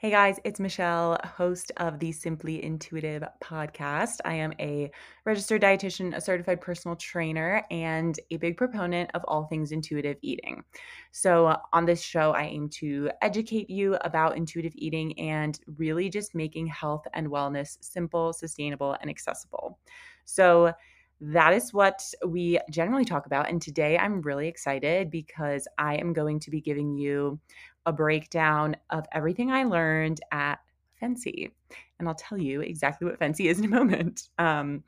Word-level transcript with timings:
Hey 0.00 0.10
guys, 0.10 0.40
it's 0.44 0.58
Michelle, 0.58 1.18
host 1.36 1.72
of 1.76 1.98
the 1.98 2.10
Simply 2.10 2.64
Intuitive 2.64 3.22
podcast. 3.44 4.16
I 4.24 4.32
am 4.32 4.54
a 4.58 4.90
registered 5.26 5.60
dietitian, 5.60 6.16
a 6.16 6.22
certified 6.22 6.62
personal 6.62 6.96
trainer, 6.96 7.62
and 7.70 8.18
a 8.30 8.38
big 8.38 8.56
proponent 8.56 9.10
of 9.12 9.22
all 9.28 9.44
things 9.44 9.72
intuitive 9.72 10.16
eating. 10.22 10.64
So, 11.12 11.48
uh, 11.48 11.58
on 11.74 11.84
this 11.84 12.00
show, 12.00 12.30
I 12.30 12.44
aim 12.44 12.70
to 12.80 13.10
educate 13.20 13.68
you 13.68 13.96
about 13.96 14.38
intuitive 14.38 14.72
eating 14.74 15.18
and 15.18 15.60
really 15.76 16.08
just 16.08 16.34
making 16.34 16.68
health 16.68 17.06
and 17.12 17.28
wellness 17.28 17.76
simple, 17.82 18.32
sustainable, 18.32 18.96
and 19.02 19.10
accessible. 19.10 19.78
So, 20.24 20.72
that 21.20 21.52
is 21.52 21.74
what 21.74 22.02
we 22.26 22.58
generally 22.70 23.04
talk 23.04 23.26
about. 23.26 23.48
And 23.50 23.60
today 23.60 23.98
I'm 23.98 24.22
really 24.22 24.48
excited 24.48 25.10
because 25.10 25.68
I 25.76 25.96
am 25.96 26.14
going 26.14 26.40
to 26.40 26.50
be 26.50 26.62
giving 26.62 26.96
you 26.96 27.38
a 27.86 27.92
breakdown 27.92 28.76
of 28.90 29.06
everything 29.12 29.50
I 29.50 29.64
learned 29.64 30.20
at 30.32 30.60
FNCE. 31.02 31.50
And 31.98 32.08
I'll 32.08 32.14
tell 32.14 32.38
you 32.38 32.60
exactly 32.60 33.06
what 33.06 33.18
FNCE 33.18 33.46
is 33.46 33.58
in 33.58 33.64
a 33.64 33.68
moment. 33.68 34.28
Um, 34.38 34.82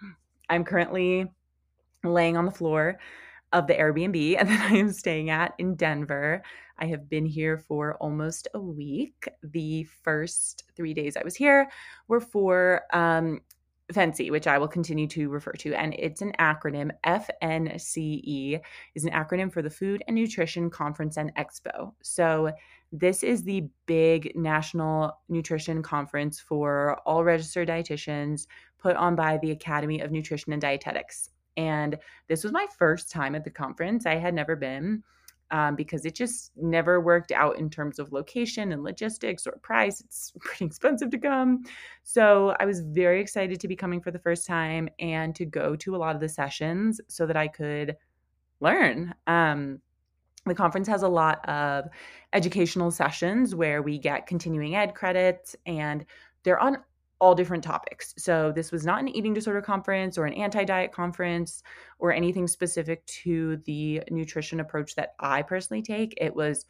I'm 0.48 0.64
currently 0.64 1.30
laying 2.04 2.36
on 2.36 2.44
the 2.44 2.50
floor 2.50 2.98
of 3.52 3.66
the 3.66 3.74
Airbnb 3.74 4.36
that 4.46 4.70
I 4.70 4.76
am 4.76 4.92
staying 4.92 5.30
at 5.30 5.54
in 5.58 5.74
Denver. 5.76 6.42
I 6.78 6.86
have 6.86 7.08
been 7.08 7.26
here 7.26 7.58
for 7.58 7.94
almost 7.96 8.48
a 8.54 8.60
week. 8.60 9.28
The 9.42 9.84
first 10.02 10.64
three 10.74 10.94
days 10.94 11.16
I 11.16 11.22
was 11.22 11.36
here 11.36 11.70
were 12.08 12.20
for 12.20 12.82
um, 12.92 13.40
which 13.94 14.46
I 14.46 14.58
will 14.58 14.68
continue 14.68 15.06
to 15.08 15.28
refer 15.28 15.52
to, 15.52 15.74
and 15.74 15.94
it's 15.98 16.22
an 16.22 16.32
acronym. 16.38 16.90
FNCE 17.04 18.60
is 18.94 19.04
an 19.04 19.10
acronym 19.10 19.52
for 19.52 19.60
the 19.60 19.70
Food 19.70 20.02
and 20.06 20.16
Nutrition 20.16 20.70
Conference 20.70 21.18
and 21.18 21.34
Expo. 21.36 21.92
So 22.02 22.52
this 22.92 23.22
is 23.22 23.42
the 23.42 23.66
big 23.86 24.32
national 24.36 25.18
nutrition 25.30 25.82
conference 25.82 26.38
for 26.38 27.00
all 27.06 27.24
registered 27.24 27.68
dietitians 27.68 28.46
put 28.78 28.96
on 28.96 29.16
by 29.16 29.38
the 29.38 29.50
Academy 29.50 30.00
of 30.00 30.10
Nutrition 30.10 30.52
and 30.52 30.60
Dietetics. 30.60 31.30
And 31.56 31.98
this 32.28 32.44
was 32.44 32.52
my 32.52 32.66
first 32.78 33.10
time 33.10 33.34
at 33.34 33.44
the 33.44 33.50
conference. 33.50 34.04
I 34.04 34.16
had 34.16 34.34
never 34.34 34.56
been 34.56 35.02
um, 35.50 35.76
because 35.76 36.04
it 36.04 36.14
just 36.14 36.50
never 36.56 37.00
worked 37.00 37.30
out 37.32 37.58
in 37.58 37.70
terms 37.70 37.98
of 37.98 38.12
location 38.12 38.72
and 38.72 38.82
logistics 38.82 39.46
or 39.46 39.52
price. 39.62 40.00
It's 40.00 40.32
pretty 40.40 40.66
expensive 40.66 41.10
to 41.10 41.18
come. 41.18 41.64
So 42.02 42.54
I 42.60 42.66
was 42.66 42.80
very 42.80 43.20
excited 43.20 43.60
to 43.60 43.68
be 43.68 43.76
coming 43.76 44.00
for 44.00 44.10
the 44.10 44.18
first 44.18 44.46
time 44.46 44.88
and 44.98 45.34
to 45.36 45.46
go 45.46 45.76
to 45.76 45.96
a 45.96 45.98
lot 45.98 46.14
of 46.14 46.20
the 46.20 46.28
sessions 46.28 47.00
so 47.08 47.26
that 47.26 47.36
I 47.36 47.48
could 47.48 47.96
learn. 48.60 49.14
Um, 49.26 49.80
the 50.46 50.54
conference 50.54 50.88
has 50.88 51.02
a 51.02 51.08
lot 51.08 51.48
of 51.48 51.88
educational 52.32 52.90
sessions 52.90 53.54
where 53.54 53.82
we 53.82 53.98
get 53.98 54.26
continuing 54.26 54.74
ed 54.74 54.94
credits 54.94 55.54
and 55.66 56.04
they're 56.42 56.58
on 56.58 56.78
all 57.20 57.36
different 57.36 57.62
topics. 57.62 58.14
So 58.18 58.50
this 58.50 58.72
was 58.72 58.84
not 58.84 59.00
an 59.00 59.08
eating 59.08 59.32
disorder 59.32 59.62
conference 59.62 60.18
or 60.18 60.26
an 60.26 60.34
anti-diet 60.34 60.90
conference 60.90 61.62
or 62.00 62.12
anything 62.12 62.48
specific 62.48 63.06
to 63.06 63.58
the 63.64 64.02
nutrition 64.10 64.58
approach 64.58 64.96
that 64.96 65.14
I 65.20 65.42
personally 65.42 65.82
take. 65.82 66.14
It 66.16 66.34
was 66.34 66.64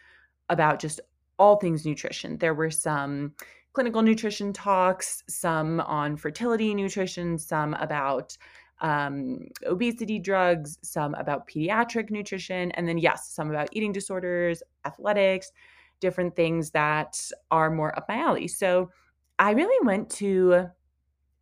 about 0.51 0.79
just 0.79 1.01
all 1.39 1.57
things 1.57 1.87
nutrition. 1.87 2.37
There 2.37 2.53
were 2.53 2.71
some 2.71 3.33
clinical 3.73 4.03
nutrition 4.03 4.53
talks, 4.53 5.23
some 5.27 5.81
on 5.81 6.19
fertility 6.19 6.75
nutrition, 6.75 7.39
some 7.39 7.73
about 7.73 8.37
um, 8.83 9.49
obesity 9.65 10.19
drugs, 10.19 10.79
some 10.83 11.15
about 11.15 11.49
pediatric 11.49 12.11
nutrition, 12.11 12.71
and 12.73 12.87
then, 12.87 12.99
yes, 12.99 13.31
some 13.31 13.51
about 13.51 13.69
eating 13.73 13.93
disorders, 13.93 14.63
athletics, 14.85 15.53
different 16.01 16.37
things 16.37 16.71
that 16.73 17.19
are 17.51 17.71
more 17.71 17.97
up 17.97 18.07
my 18.09 18.19
alley. 18.19 18.49
So 18.49 18.91
I 19.39 19.53
really 19.53 19.87
went 19.87 20.11
to 20.11 20.67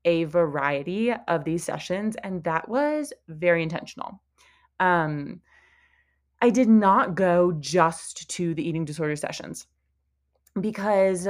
a 0.04 0.24
variety 0.24 1.12
of 1.28 1.44
these 1.44 1.64
sessions, 1.64 2.16
and 2.22 2.44
that 2.44 2.68
was 2.68 3.12
very 3.28 3.62
intentional. 3.62 4.22
Um, 4.78 5.40
I 6.42 6.50
did 6.50 6.68
not 6.68 7.14
go 7.14 7.52
just 7.52 8.28
to 8.30 8.54
the 8.54 8.66
eating 8.66 8.84
disorder 8.84 9.16
sessions 9.16 9.66
because 10.60 11.28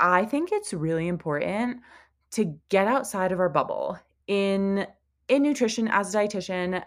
I 0.00 0.24
think 0.24 0.50
it's 0.52 0.72
really 0.72 1.06
important 1.06 1.80
to 2.32 2.58
get 2.68 2.88
outside 2.88 3.30
of 3.30 3.38
our 3.38 3.48
bubble 3.48 3.98
in 4.26 4.86
in 5.28 5.42
nutrition 5.42 5.88
as 5.88 6.14
a 6.14 6.18
dietitian 6.18 6.84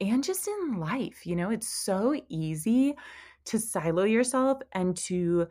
and 0.00 0.24
just 0.24 0.48
in 0.48 0.78
life. 0.78 1.26
You 1.26 1.36
know, 1.36 1.50
it's 1.50 1.68
so 1.68 2.14
easy 2.28 2.94
to 3.44 3.58
silo 3.58 4.04
yourself 4.04 4.60
and 4.72 4.96
to 4.96 5.46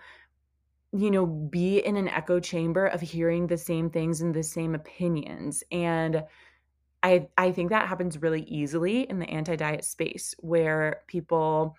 you 0.94 1.12
know 1.12 1.26
be 1.26 1.80
in 1.80 1.96
an 1.96 2.08
echo 2.10 2.40
chamber 2.40 2.86
of 2.88 3.02
hearing 3.02 3.48
the 3.48 3.58
same 3.58 3.90
things 3.90 4.22
and 4.22 4.34
the 4.34 4.44
same 4.44 4.76
opinions. 4.76 5.64
And 5.72 6.24
i 7.04 7.28
i 7.38 7.52
think 7.52 7.70
that 7.70 7.88
happens 7.88 8.22
really 8.22 8.44
easily 8.44 9.10
in 9.10 9.20
the 9.20 9.30
anti-diet 9.30 9.84
space 9.84 10.36
where 10.40 11.02
people 11.08 11.76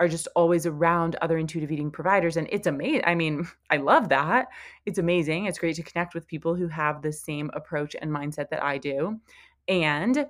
are 0.00 0.08
just 0.08 0.28
always 0.36 0.66
around 0.66 1.16
other 1.16 1.38
intuitive 1.38 1.72
eating 1.72 1.90
providers. 1.90 2.36
And 2.36 2.48
it's 2.50 2.66
amazing 2.66 3.02
i 3.06 3.14
mean 3.14 3.46
i 3.70 3.76
love 3.76 4.08
that. 4.10 4.48
It's 4.86 4.98
amazing. 4.98 5.46
It's 5.46 5.58
great 5.58 5.76
to 5.76 5.82
connect 5.82 6.14
with 6.14 6.26
people 6.26 6.54
who 6.54 6.68
have 6.68 7.02
the 7.02 7.12
same 7.12 7.50
approach 7.54 7.96
and 8.00 8.10
mindset 8.10 8.50
that 8.50 8.62
i 8.62 8.78
do 8.78 9.20
and 9.68 10.26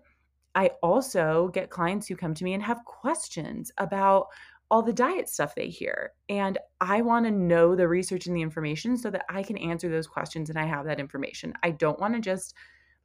I 0.54 0.70
also 0.82 1.50
get 1.52 1.70
clients 1.70 2.06
who 2.06 2.16
come 2.16 2.34
to 2.34 2.44
me 2.44 2.54
and 2.54 2.62
have 2.62 2.84
questions 2.84 3.70
about 3.78 4.28
all 4.70 4.82
the 4.82 4.92
diet 4.92 5.28
stuff 5.28 5.54
they 5.54 5.68
hear. 5.68 6.12
And 6.28 6.58
I 6.80 7.02
want 7.02 7.26
to 7.26 7.30
know 7.30 7.76
the 7.76 7.86
research 7.86 8.26
and 8.26 8.36
the 8.36 8.42
information 8.42 8.96
so 8.96 9.10
that 9.10 9.24
I 9.28 9.42
can 9.42 9.58
answer 9.58 9.88
those 9.88 10.06
questions 10.06 10.50
and 10.50 10.58
I 10.58 10.64
have 10.64 10.86
that 10.86 10.98
information. 10.98 11.52
I 11.62 11.70
don't 11.70 12.00
want 12.00 12.14
to 12.14 12.20
just 12.20 12.54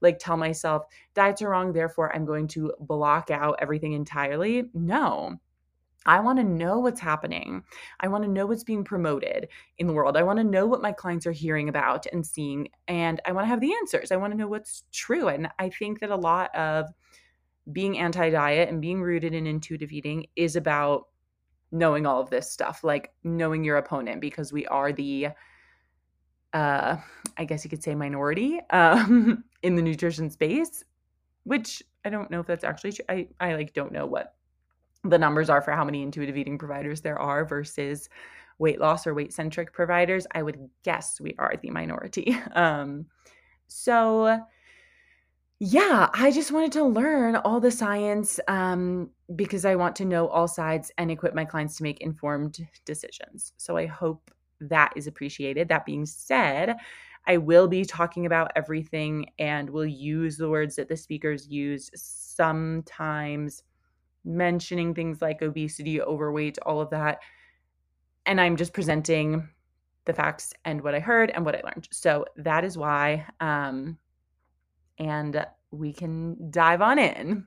like 0.01 0.17
tell 0.17 0.37
myself 0.37 0.83
diets 1.13 1.41
are 1.41 1.49
wrong, 1.49 1.73
therefore 1.73 2.15
I'm 2.15 2.25
going 2.25 2.47
to 2.49 2.73
block 2.79 3.29
out 3.29 3.59
everything 3.59 3.93
entirely. 3.93 4.69
No. 4.73 5.37
I 6.05 6.19
want 6.19 6.39
to 6.39 6.43
know 6.43 6.79
what's 6.79 6.99
happening. 6.99 7.63
I 7.99 8.07
want 8.07 8.23
to 8.23 8.29
know 8.29 8.47
what's 8.47 8.63
being 8.63 8.83
promoted 8.83 9.47
in 9.77 9.87
the 9.87 9.93
world. 9.93 10.17
I 10.17 10.23
want 10.23 10.37
to 10.39 10.43
know 10.43 10.65
what 10.65 10.81
my 10.81 10.91
clients 10.91 11.27
are 11.27 11.31
hearing 11.31 11.69
about 11.69 12.07
and 12.11 12.25
seeing, 12.25 12.69
and 12.87 13.21
I 13.25 13.31
want 13.31 13.45
to 13.45 13.49
have 13.49 13.61
the 13.61 13.73
answers. 13.73 14.11
I 14.11 14.17
want 14.17 14.33
to 14.33 14.37
know 14.37 14.47
what's 14.47 14.83
true. 14.91 15.27
And 15.27 15.49
I 15.59 15.69
think 15.69 15.99
that 15.99 16.09
a 16.09 16.15
lot 16.15 16.55
of 16.55 16.87
being 17.71 17.99
anti 17.99 18.29
diet 18.31 18.69
and 18.69 18.81
being 18.81 19.01
rooted 19.01 19.33
in 19.33 19.45
intuitive 19.45 19.91
eating 19.91 20.25
is 20.35 20.55
about 20.55 21.07
knowing 21.71 22.05
all 22.05 22.19
of 22.19 22.29
this 22.29 22.51
stuff, 22.51 22.83
like 22.83 23.13
knowing 23.23 23.63
your 23.63 23.77
opponent, 23.77 24.21
because 24.21 24.51
we 24.51 24.65
are 24.67 24.91
the, 24.91 25.29
uh, 26.53 26.97
I 27.37 27.45
guess 27.45 27.63
you 27.63 27.69
could 27.69 27.83
say, 27.83 27.95
minority 27.95 28.59
um, 28.71 29.43
in 29.61 29.75
the 29.75 29.81
nutrition 29.81 30.29
space, 30.31 30.83
which 31.43 31.83
I 32.03 32.09
don't 32.09 32.31
know 32.31 32.39
if 32.39 32.47
that's 32.47 32.63
actually 32.63 32.93
true. 32.93 33.05
I, 33.07 33.27
I 33.39 33.53
like 33.53 33.73
don't 33.73 33.91
know 33.91 34.07
what 34.07 34.35
the 35.03 35.17
numbers 35.17 35.49
are 35.49 35.61
for 35.61 35.71
how 35.71 35.83
many 35.83 36.03
intuitive 36.03 36.37
eating 36.37 36.57
providers 36.57 37.01
there 37.01 37.19
are 37.19 37.45
versus 37.45 38.09
weight 38.59 38.79
loss 38.79 39.07
or 39.07 39.13
weight 39.13 39.33
centric 39.33 39.73
providers, 39.73 40.27
I 40.33 40.43
would 40.43 40.69
guess 40.83 41.19
we 41.19 41.35
are 41.39 41.55
the 41.61 41.71
minority. 41.71 42.37
Um, 42.55 43.07
so, 43.67 44.41
yeah, 45.59 46.09
I 46.13 46.31
just 46.31 46.51
wanted 46.51 46.73
to 46.73 46.83
learn 46.83 47.37
all 47.37 47.61
the 47.61 47.71
science 47.71 48.39
um, 48.49 49.09
because 49.35 49.63
I 49.63 49.75
want 49.75 49.95
to 49.97 50.05
know 50.05 50.27
all 50.27 50.47
sides 50.47 50.91
and 50.97 51.09
equip 51.09 51.33
my 51.33 51.45
clients 51.45 51.77
to 51.77 51.83
make 51.83 52.01
informed 52.01 52.67
decisions. 52.85 53.53
So, 53.57 53.77
I 53.77 53.85
hope 53.85 54.29
that 54.59 54.91
is 54.95 55.07
appreciated. 55.07 55.69
That 55.69 55.85
being 55.85 56.05
said, 56.05 56.75
I 57.27 57.37
will 57.37 57.67
be 57.67 57.85
talking 57.85 58.25
about 58.25 58.51
everything 58.55 59.27
and 59.39 59.69
will 59.69 59.85
use 59.85 60.37
the 60.37 60.49
words 60.49 60.75
that 60.75 60.89
the 60.89 60.97
speakers 60.97 61.47
use 61.47 61.89
sometimes 61.95 63.63
mentioning 64.23 64.93
things 64.93 65.21
like 65.21 65.41
obesity, 65.41 66.01
overweight, 66.01 66.57
all 66.65 66.81
of 66.81 66.89
that. 66.91 67.19
And 68.25 68.39
I'm 68.39 68.55
just 68.55 68.73
presenting 68.73 69.47
the 70.05 70.13
facts 70.13 70.53
and 70.65 70.81
what 70.81 70.95
I 70.95 70.99
heard 70.99 71.31
and 71.31 71.45
what 71.45 71.55
I 71.55 71.61
learned. 71.63 71.87
So 71.91 72.25
that 72.37 72.63
is 72.63 72.77
why. 72.77 73.25
Um, 73.39 73.97
and 74.97 75.45
we 75.71 75.93
can 75.93 76.51
dive 76.51 76.81
on 76.81 76.99
in. 76.99 77.45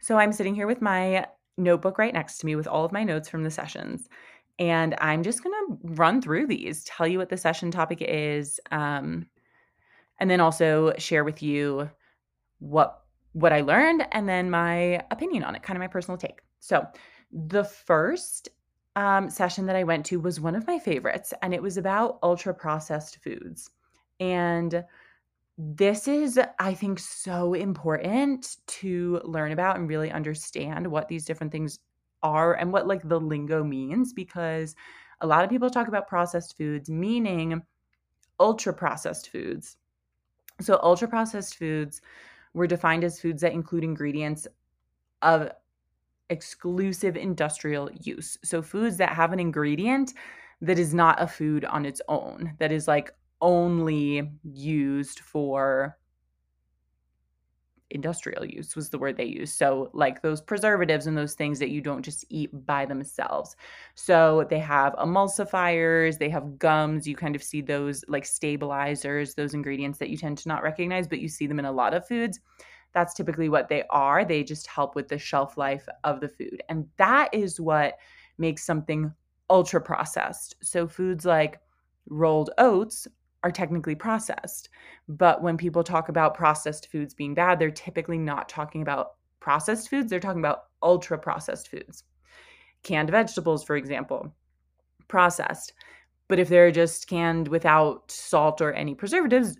So 0.00 0.16
I'm 0.16 0.32
sitting 0.32 0.54
here 0.54 0.66
with 0.66 0.80
my 0.80 1.26
notebook 1.56 1.98
right 1.98 2.14
next 2.14 2.38
to 2.38 2.46
me 2.46 2.56
with 2.56 2.66
all 2.66 2.84
of 2.84 2.92
my 2.92 3.04
notes 3.04 3.28
from 3.28 3.44
the 3.44 3.50
sessions. 3.50 4.08
And 4.58 4.94
I'm 5.00 5.22
just 5.22 5.42
going 5.42 5.54
to 5.54 5.78
run 5.94 6.20
through 6.20 6.46
these, 6.46 6.84
tell 6.84 7.06
you 7.06 7.18
what 7.18 7.28
the 7.28 7.36
session 7.36 7.70
topic 7.70 8.02
is, 8.02 8.60
um, 8.70 9.26
and 10.18 10.30
then 10.30 10.40
also 10.40 10.92
share 10.98 11.24
with 11.24 11.42
you 11.42 11.90
what 12.58 13.00
what 13.32 13.52
I 13.52 13.60
learned 13.60 14.06
and 14.12 14.28
then 14.28 14.50
my 14.50 15.02
opinion 15.10 15.44
on 15.44 15.54
it, 15.54 15.62
kind 15.62 15.76
of 15.76 15.80
my 15.80 15.86
personal 15.86 16.18
take. 16.18 16.40
So, 16.60 16.86
the 17.32 17.64
first 17.64 18.48
um, 18.96 19.30
session 19.30 19.66
that 19.66 19.76
I 19.76 19.84
went 19.84 20.04
to 20.06 20.18
was 20.18 20.40
one 20.40 20.56
of 20.56 20.66
my 20.66 20.78
favorites, 20.78 21.32
and 21.42 21.54
it 21.54 21.62
was 21.62 21.76
about 21.76 22.18
ultra 22.22 22.52
processed 22.52 23.22
foods. 23.22 23.70
And 24.18 24.84
this 25.56 26.08
is, 26.08 26.40
I 26.58 26.74
think, 26.74 26.98
so 26.98 27.54
important 27.54 28.56
to 28.66 29.20
learn 29.24 29.52
about 29.52 29.76
and 29.76 29.88
really 29.88 30.10
understand 30.10 30.86
what 30.86 31.08
these 31.08 31.24
different 31.24 31.52
things 31.52 31.78
are 32.22 32.54
and 32.54 32.72
what 32.72 32.86
like 32.86 33.08
the 33.08 33.20
lingo 33.20 33.62
means 33.62 34.12
because 34.12 34.74
a 35.20 35.26
lot 35.26 35.44
of 35.44 35.50
people 35.50 35.70
talk 35.70 35.88
about 35.88 36.08
processed 36.08 36.56
foods, 36.56 36.90
meaning 36.90 37.62
ultra 38.38 38.72
processed 38.72 39.30
foods. 39.30 39.76
So, 40.60 40.80
ultra 40.82 41.08
processed 41.08 41.56
foods 41.56 42.00
were 42.54 42.66
defined 42.66 43.04
as 43.04 43.20
foods 43.20 43.42
that 43.42 43.52
include 43.52 43.84
ingredients 43.84 44.46
of 45.22 45.50
exclusive 46.30 47.16
industrial 47.16 47.90
use. 48.02 48.38
So, 48.44 48.62
foods 48.62 48.96
that 48.98 49.10
have 49.10 49.32
an 49.32 49.40
ingredient 49.40 50.14
that 50.60 50.78
is 50.78 50.94
not 50.94 51.20
a 51.22 51.26
food 51.26 51.64
on 51.64 51.86
its 51.86 52.00
own, 52.08 52.54
that 52.58 52.72
is 52.72 52.86
like 52.88 53.12
only 53.40 54.30
used 54.44 55.20
for 55.20 55.96
industrial 57.90 58.44
use 58.44 58.76
was 58.76 58.90
the 58.90 58.98
word 58.98 59.16
they 59.16 59.24
used. 59.24 59.56
So, 59.56 59.90
like 59.92 60.22
those 60.22 60.40
preservatives 60.40 61.06
and 61.06 61.16
those 61.16 61.34
things 61.34 61.58
that 61.58 61.70
you 61.70 61.80
don't 61.80 62.02
just 62.02 62.24
eat 62.28 62.50
by 62.66 62.86
themselves. 62.86 63.56
So, 63.94 64.46
they 64.48 64.58
have 64.58 64.94
emulsifiers, 64.94 66.18
they 66.18 66.30
have 66.30 66.58
gums. 66.58 67.06
You 67.06 67.16
kind 67.16 67.36
of 67.36 67.42
see 67.42 67.60
those 67.60 68.04
like 68.08 68.24
stabilizers, 68.24 69.34
those 69.34 69.54
ingredients 69.54 69.98
that 69.98 70.10
you 70.10 70.16
tend 70.16 70.38
to 70.38 70.48
not 70.48 70.62
recognize, 70.62 71.08
but 71.08 71.20
you 71.20 71.28
see 71.28 71.46
them 71.46 71.58
in 71.58 71.64
a 71.64 71.72
lot 71.72 71.94
of 71.94 72.06
foods. 72.06 72.40
That's 72.92 73.14
typically 73.14 73.48
what 73.48 73.68
they 73.68 73.84
are. 73.90 74.24
They 74.24 74.42
just 74.42 74.66
help 74.66 74.96
with 74.96 75.08
the 75.08 75.18
shelf 75.18 75.56
life 75.56 75.86
of 76.04 76.20
the 76.20 76.28
food. 76.28 76.62
And 76.68 76.88
that 76.96 77.32
is 77.32 77.60
what 77.60 77.94
makes 78.38 78.64
something 78.64 79.12
ultra 79.48 79.80
processed. 79.80 80.56
So, 80.62 80.86
foods 80.86 81.24
like 81.24 81.60
rolled 82.08 82.50
oats 82.58 83.06
are 83.42 83.50
technically 83.50 83.94
processed. 83.94 84.68
But 85.08 85.42
when 85.42 85.56
people 85.56 85.82
talk 85.82 86.08
about 86.08 86.34
processed 86.34 86.90
foods 86.90 87.14
being 87.14 87.34
bad, 87.34 87.58
they're 87.58 87.70
typically 87.70 88.18
not 88.18 88.48
talking 88.48 88.82
about 88.82 89.12
processed 89.40 89.88
foods, 89.88 90.10
they're 90.10 90.20
talking 90.20 90.40
about 90.40 90.64
ultra 90.82 91.18
processed 91.18 91.68
foods. 91.68 92.04
Canned 92.82 93.10
vegetables, 93.10 93.64
for 93.64 93.76
example, 93.76 94.34
processed. 95.08 95.72
But 96.28 96.38
if 96.38 96.48
they're 96.48 96.70
just 96.70 97.08
canned 97.08 97.48
without 97.48 98.10
salt 98.10 98.60
or 98.60 98.72
any 98.72 98.94
preservatives, 98.94 99.56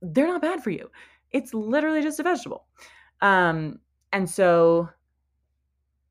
they're 0.00 0.26
not 0.26 0.42
bad 0.42 0.62
for 0.62 0.70
you. 0.70 0.90
It's 1.32 1.52
literally 1.52 2.02
just 2.02 2.20
a 2.20 2.22
vegetable. 2.22 2.66
Um, 3.20 3.80
and 4.12 4.28
so 4.28 4.88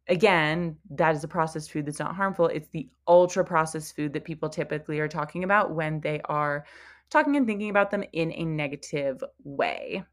again, 0.07 0.77
that 0.91 1.15
is 1.15 1.23
a 1.23 1.27
processed 1.27 1.71
food 1.71 1.85
that's 1.85 1.99
not 1.99 2.15
harmful. 2.15 2.47
It's 2.47 2.67
the 2.69 2.89
ultra 3.07 3.43
processed 3.43 3.95
food 3.95 4.13
that 4.13 4.25
people 4.25 4.49
typically 4.49 4.99
are 4.99 5.07
talking 5.07 5.43
about 5.43 5.73
when 5.73 6.01
they 6.01 6.21
are 6.25 6.65
talking 7.13 7.37
and 7.37 7.47
thinking 7.47 7.69
about 7.69 7.91
them 7.91 8.03
in 8.11 8.31
a 8.33 8.43
negative 8.43 9.23
way. 9.43 10.03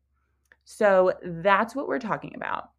So 0.64 1.12
that's 1.24 1.74
what 1.74 1.88
we're 1.88 1.98
talking 1.98 2.34
about. 2.36 2.70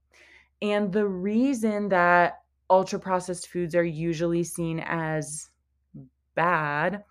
And 0.62 0.94
the 0.94 1.06
reason 1.06 1.90
that 1.90 2.44
ultra 2.70 3.00
processed 3.00 3.50
foods 3.50 3.76
are 3.76 3.84
usually 3.84 4.44
seen 4.44 4.80
as 4.86 5.50
bad, 6.36 7.04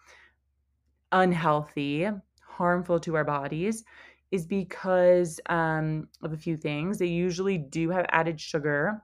unhealthy, 1.13 2.09
harmful 2.43 2.99
to 3.01 3.17
our 3.17 3.25
bodies 3.25 3.85
is 4.31 4.47
because 4.47 5.41
um, 5.47 6.09
of 6.23 6.33
a 6.33 6.37
few 6.37 6.57
things. 6.57 6.99
They 6.99 7.07
usually 7.07 7.59
do 7.59 7.91
have 7.91 8.07
added 8.11 8.41
sugar 8.41 9.03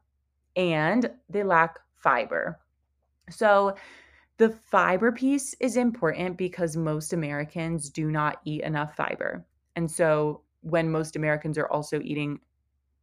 and 0.54 1.10
they 1.28 1.42
lack 1.42 1.78
fiber. 1.96 2.60
So, 3.30 3.76
the 4.38 4.50
fiber 4.50 5.12
piece 5.12 5.54
is 5.60 5.76
important 5.76 6.36
because 6.36 6.76
most 6.76 7.12
Americans 7.12 7.88
do 7.88 8.10
not 8.10 8.40
eat 8.44 8.62
enough 8.62 8.94
fiber. 8.94 9.46
And 9.76 9.90
so, 9.90 10.42
when 10.60 10.90
most 10.90 11.16
Americans 11.16 11.56
are 11.58 11.68
also 11.68 12.00
eating 12.00 12.40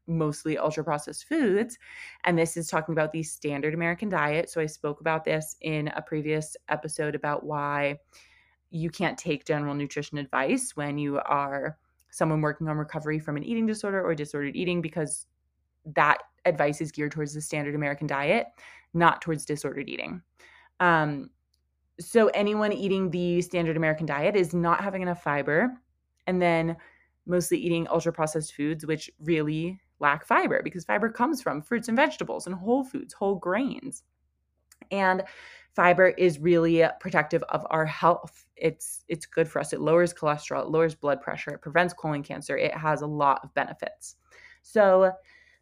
mostly 0.06 0.58
ultra 0.58 0.84
processed 0.84 1.26
foods, 1.28 1.78
and 2.26 2.38
this 2.38 2.58
is 2.58 2.68
talking 2.68 2.94
about 2.94 3.14
the 3.14 3.24
standard 3.24 3.74
American 3.74 4.10
diet. 4.10 4.50
So, 4.50 4.62
I 4.62 4.66
spoke 4.68 5.02
about 5.02 5.26
this 5.26 5.56
in 5.62 5.88
a 5.90 6.02
previous 6.02 6.56
episode 6.70 7.16
about 7.16 7.46
why 7.46 8.00
you 8.70 8.90
can't 8.90 9.18
take 9.18 9.46
general 9.46 9.76
nutrition 9.76 10.18
advice 10.18 10.76
when 10.76 10.98
you 10.98 11.20
are 11.20 11.78
someone 12.10 12.42
working 12.42 12.68
on 12.68 12.78
recovery 12.78 13.18
from 13.18 13.38
an 13.38 13.44
eating 13.44 13.66
disorder 13.66 14.04
or 14.04 14.14
disordered 14.14 14.56
eating 14.56 14.82
because 14.82 15.26
that 15.86 16.20
advice 16.46 16.80
is 16.80 16.92
geared 16.92 17.12
towards 17.12 17.34
the 17.34 17.42
standard 17.42 17.74
American 17.74 18.06
diet, 18.06 18.48
not 18.94 19.22
towards 19.22 19.46
disordered 19.46 19.90
eating. 19.90 20.22
Um, 20.80 21.30
so 22.00 22.28
anyone 22.30 22.74
eating 22.74 23.10
the 23.10 23.42
standard 23.42 23.78
American 23.78 24.06
diet 24.06 24.36
is 24.36 24.54
not 24.54 24.84
having 24.84 25.02
enough 25.02 25.24
fiber, 25.24 25.74
and 26.28 26.42
then 26.42 26.76
mostly 27.26 27.58
eating 27.58 27.88
ultra 27.90 28.12
processed 28.12 28.54
foods, 28.54 28.86
which 28.86 29.10
really 29.20 29.80
lack 30.00 30.26
fiber 30.26 30.62
because 30.64 30.84
fiber 30.84 31.10
comes 31.10 31.42
from 31.42 31.62
fruits 31.62 31.88
and 31.88 31.96
vegetables 31.96 32.46
and 32.46 32.56
whole 32.56 32.84
foods, 32.84 33.14
whole 33.14 33.36
grains. 33.36 34.04
And 34.92 35.24
fiber 35.76 36.10
is 36.10 36.40
really 36.40 36.84
protective 37.00 37.44
of 37.44 37.66
our 37.70 37.86
health. 37.86 38.46
It's 38.56 39.06
it's 39.08 39.26
good 39.26 39.48
for 39.48 39.60
us. 39.60 39.74
It 39.74 39.82
lowers 39.82 40.14
cholesterol, 40.14 40.64
it 40.64 40.70
lowers 40.70 40.96
blood 40.96 41.22
pressure, 41.22 41.52
it 41.52 41.62
prevents 41.62 41.94
colon 41.94 42.24
cancer. 42.24 42.58
It 42.58 42.76
has 42.76 43.02
a 43.02 43.08
lot 43.08 43.40
of 43.44 43.54
benefits. 43.54 44.16
So 44.62 45.12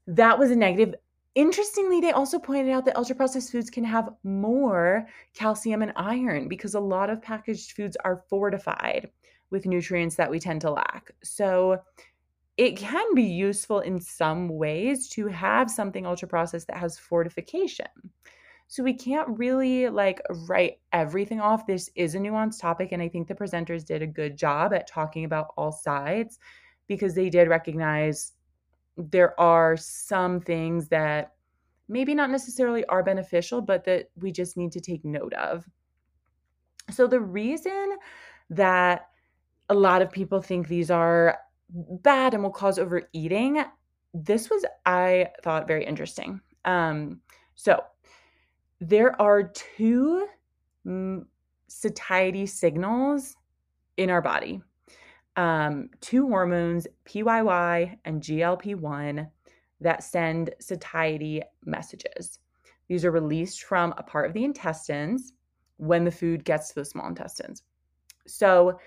that 0.07 0.37
was 0.37 0.51
a 0.51 0.55
negative. 0.55 0.95
Interestingly, 1.33 2.01
they 2.01 2.11
also 2.11 2.39
pointed 2.39 2.71
out 2.71 2.83
that 2.85 2.97
ultra 2.97 3.15
processed 3.15 3.51
foods 3.51 3.69
can 3.69 3.85
have 3.85 4.09
more 4.23 5.07
calcium 5.33 5.81
and 5.81 5.93
iron 5.95 6.49
because 6.49 6.75
a 6.75 6.79
lot 6.79 7.09
of 7.09 7.21
packaged 7.21 7.71
foods 7.71 7.95
are 8.03 8.23
fortified 8.29 9.09
with 9.49 9.65
nutrients 9.65 10.15
that 10.15 10.29
we 10.29 10.39
tend 10.39 10.61
to 10.61 10.71
lack. 10.71 11.11
So 11.23 11.81
it 12.57 12.75
can 12.75 13.15
be 13.15 13.23
useful 13.23 13.79
in 13.79 13.99
some 13.99 14.49
ways 14.49 15.07
to 15.09 15.27
have 15.27 15.71
something 15.71 16.05
ultra 16.05 16.27
processed 16.27 16.67
that 16.67 16.77
has 16.77 16.99
fortification. 16.99 17.87
So 18.67 18.83
we 18.83 18.93
can't 18.93 19.37
really 19.37 19.89
like 19.89 20.21
write 20.47 20.79
everything 20.91 21.39
off. 21.39 21.65
This 21.65 21.89
is 21.95 22.15
a 22.15 22.19
nuanced 22.19 22.59
topic 22.59 22.91
and 22.91 23.01
I 23.01 23.07
think 23.09 23.27
the 23.27 23.35
presenters 23.35 23.85
did 23.85 24.01
a 24.01 24.07
good 24.07 24.37
job 24.37 24.73
at 24.73 24.87
talking 24.87 25.25
about 25.25 25.53
all 25.57 25.71
sides 25.71 26.39
because 26.87 27.15
they 27.15 27.29
did 27.29 27.47
recognize 27.47 28.33
there 29.09 29.39
are 29.39 29.77
some 29.77 30.39
things 30.39 30.87
that 30.89 31.33
maybe 31.87 32.15
not 32.15 32.29
necessarily 32.29 32.85
are 32.85 33.03
beneficial, 33.03 33.61
but 33.61 33.83
that 33.85 34.09
we 34.15 34.31
just 34.31 34.57
need 34.57 34.71
to 34.71 34.79
take 34.79 35.03
note 35.03 35.33
of. 35.33 35.67
So, 36.89 37.07
the 37.07 37.19
reason 37.19 37.97
that 38.49 39.07
a 39.69 39.73
lot 39.73 40.01
of 40.01 40.11
people 40.11 40.41
think 40.41 40.67
these 40.67 40.91
are 40.91 41.37
bad 41.69 42.33
and 42.33 42.43
will 42.43 42.49
cause 42.49 42.79
overeating, 42.79 43.63
this 44.13 44.49
was, 44.49 44.65
I 44.85 45.27
thought, 45.43 45.67
very 45.67 45.85
interesting. 45.85 46.41
Um, 46.65 47.21
so, 47.55 47.81
there 48.79 49.19
are 49.21 49.43
two 49.43 50.27
satiety 51.67 52.45
signals 52.45 53.35
in 53.97 54.09
our 54.09 54.21
body 54.21 54.61
um, 55.35 55.89
two 56.01 56.27
hormones, 56.27 56.87
PYY 57.05 57.97
and 58.05 58.21
GLP 58.21 58.75
1, 58.75 59.27
that 59.79 60.03
send 60.03 60.53
satiety 60.59 61.41
messages. 61.65 62.39
These 62.87 63.05
are 63.05 63.11
released 63.11 63.63
from 63.63 63.93
a 63.97 64.03
part 64.03 64.27
of 64.27 64.33
the 64.33 64.43
intestines 64.43 65.33
when 65.77 66.03
the 66.03 66.11
food 66.11 66.43
gets 66.43 66.69
to 66.69 66.75
the 66.75 66.85
small 66.85 67.07
intestines. 67.07 67.63
So, 68.27 68.79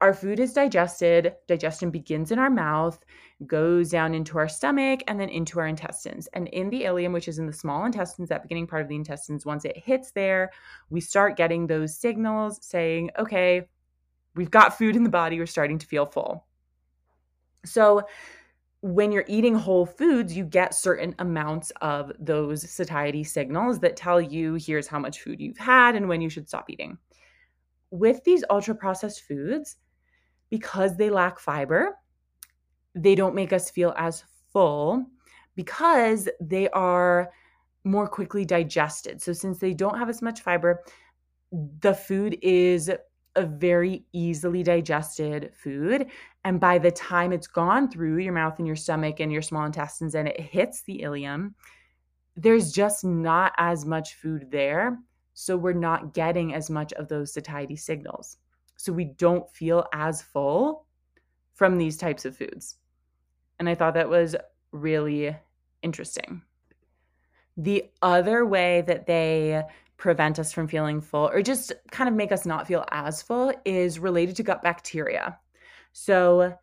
our 0.00 0.14
food 0.14 0.38
is 0.38 0.52
digested, 0.52 1.34
digestion 1.48 1.90
begins 1.90 2.30
in 2.30 2.38
our 2.38 2.50
mouth, 2.50 3.04
goes 3.46 3.90
down 3.90 4.14
into 4.14 4.38
our 4.38 4.48
stomach, 4.48 5.00
and 5.08 5.18
then 5.18 5.28
into 5.28 5.58
our 5.58 5.66
intestines. 5.66 6.28
And 6.28 6.46
in 6.48 6.70
the 6.70 6.82
ileum, 6.82 7.12
which 7.12 7.26
is 7.26 7.40
in 7.40 7.46
the 7.46 7.52
small 7.52 7.84
intestines, 7.84 8.28
that 8.28 8.42
beginning 8.42 8.68
part 8.68 8.82
of 8.82 8.88
the 8.88 8.94
intestines, 8.94 9.44
once 9.44 9.64
it 9.64 9.76
hits 9.76 10.12
there, 10.12 10.52
we 10.88 11.00
start 11.00 11.36
getting 11.36 11.66
those 11.66 11.98
signals 11.98 12.60
saying, 12.62 13.10
okay, 13.18 13.68
We've 14.34 14.50
got 14.50 14.78
food 14.78 14.96
in 14.96 15.04
the 15.04 15.10
body, 15.10 15.38
we're 15.38 15.46
starting 15.46 15.78
to 15.78 15.86
feel 15.86 16.06
full. 16.06 16.46
So, 17.64 18.02
when 18.80 19.10
you're 19.10 19.24
eating 19.26 19.56
whole 19.56 19.84
foods, 19.84 20.36
you 20.36 20.44
get 20.44 20.72
certain 20.72 21.12
amounts 21.18 21.72
of 21.80 22.12
those 22.20 22.68
satiety 22.70 23.24
signals 23.24 23.80
that 23.80 23.96
tell 23.96 24.20
you 24.20 24.54
here's 24.54 24.86
how 24.86 25.00
much 25.00 25.20
food 25.20 25.40
you've 25.40 25.58
had 25.58 25.96
and 25.96 26.08
when 26.08 26.20
you 26.20 26.28
should 26.28 26.46
stop 26.46 26.70
eating. 26.70 26.96
With 27.90 28.22
these 28.22 28.44
ultra 28.50 28.76
processed 28.76 29.22
foods, 29.22 29.78
because 30.48 30.96
they 30.96 31.10
lack 31.10 31.40
fiber, 31.40 31.96
they 32.94 33.16
don't 33.16 33.34
make 33.34 33.52
us 33.52 33.68
feel 33.68 33.94
as 33.96 34.22
full 34.52 35.04
because 35.56 36.28
they 36.40 36.68
are 36.70 37.30
more 37.82 38.06
quickly 38.06 38.44
digested. 38.44 39.20
So, 39.20 39.32
since 39.32 39.58
they 39.58 39.74
don't 39.74 39.98
have 39.98 40.08
as 40.08 40.22
much 40.22 40.42
fiber, 40.42 40.84
the 41.80 41.94
food 41.94 42.38
is 42.42 42.90
a 43.38 43.46
very 43.46 44.04
easily 44.12 44.62
digested 44.62 45.52
food. 45.54 46.06
And 46.44 46.60
by 46.60 46.78
the 46.78 46.90
time 46.90 47.32
it's 47.32 47.46
gone 47.46 47.90
through 47.90 48.18
your 48.18 48.32
mouth 48.32 48.58
and 48.58 48.66
your 48.66 48.76
stomach 48.76 49.20
and 49.20 49.32
your 49.32 49.42
small 49.42 49.64
intestines 49.64 50.14
and 50.14 50.28
it 50.28 50.40
hits 50.40 50.82
the 50.82 51.00
ileum, 51.04 51.54
there's 52.36 52.72
just 52.72 53.04
not 53.04 53.52
as 53.56 53.84
much 53.84 54.14
food 54.14 54.50
there. 54.50 54.98
So 55.34 55.56
we're 55.56 55.72
not 55.72 56.14
getting 56.14 56.52
as 56.52 56.68
much 56.68 56.92
of 56.94 57.08
those 57.08 57.32
satiety 57.32 57.76
signals. 57.76 58.38
So 58.76 58.92
we 58.92 59.04
don't 59.04 59.48
feel 59.50 59.86
as 59.92 60.20
full 60.20 60.86
from 61.54 61.78
these 61.78 61.96
types 61.96 62.24
of 62.24 62.36
foods. 62.36 62.76
And 63.58 63.68
I 63.68 63.74
thought 63.74 63.94
that 63.94 64.08
was 64.08 64.36
really 64.72 65.36
interesting. 65.82 66.42
The 67.56 67.84
other 68.02 68.46
way 68.46 68.82
that 68.86 69.06
they 69.06 69.62
prevent 69.98 70.38
us 70.38 70.52
from 70.52 70.68
feeling 70.68 71.00
full 71.00 71.28
or 71.28 71.42
just 71.42 71.72
kind 71.90 72.08
of 72.08 72.14
make 72.14 72.32
us 72.32 72.46
not 72.46 72.66
feel 72.66 72.84
as 72.90 73.20
full 73.20 73.52
is 73.64 73.98
related 73.98 74.36
to 74.36 74.42
gut 74.42 74.62
bacteria. 74.62 75.38
So, 75.92 76.54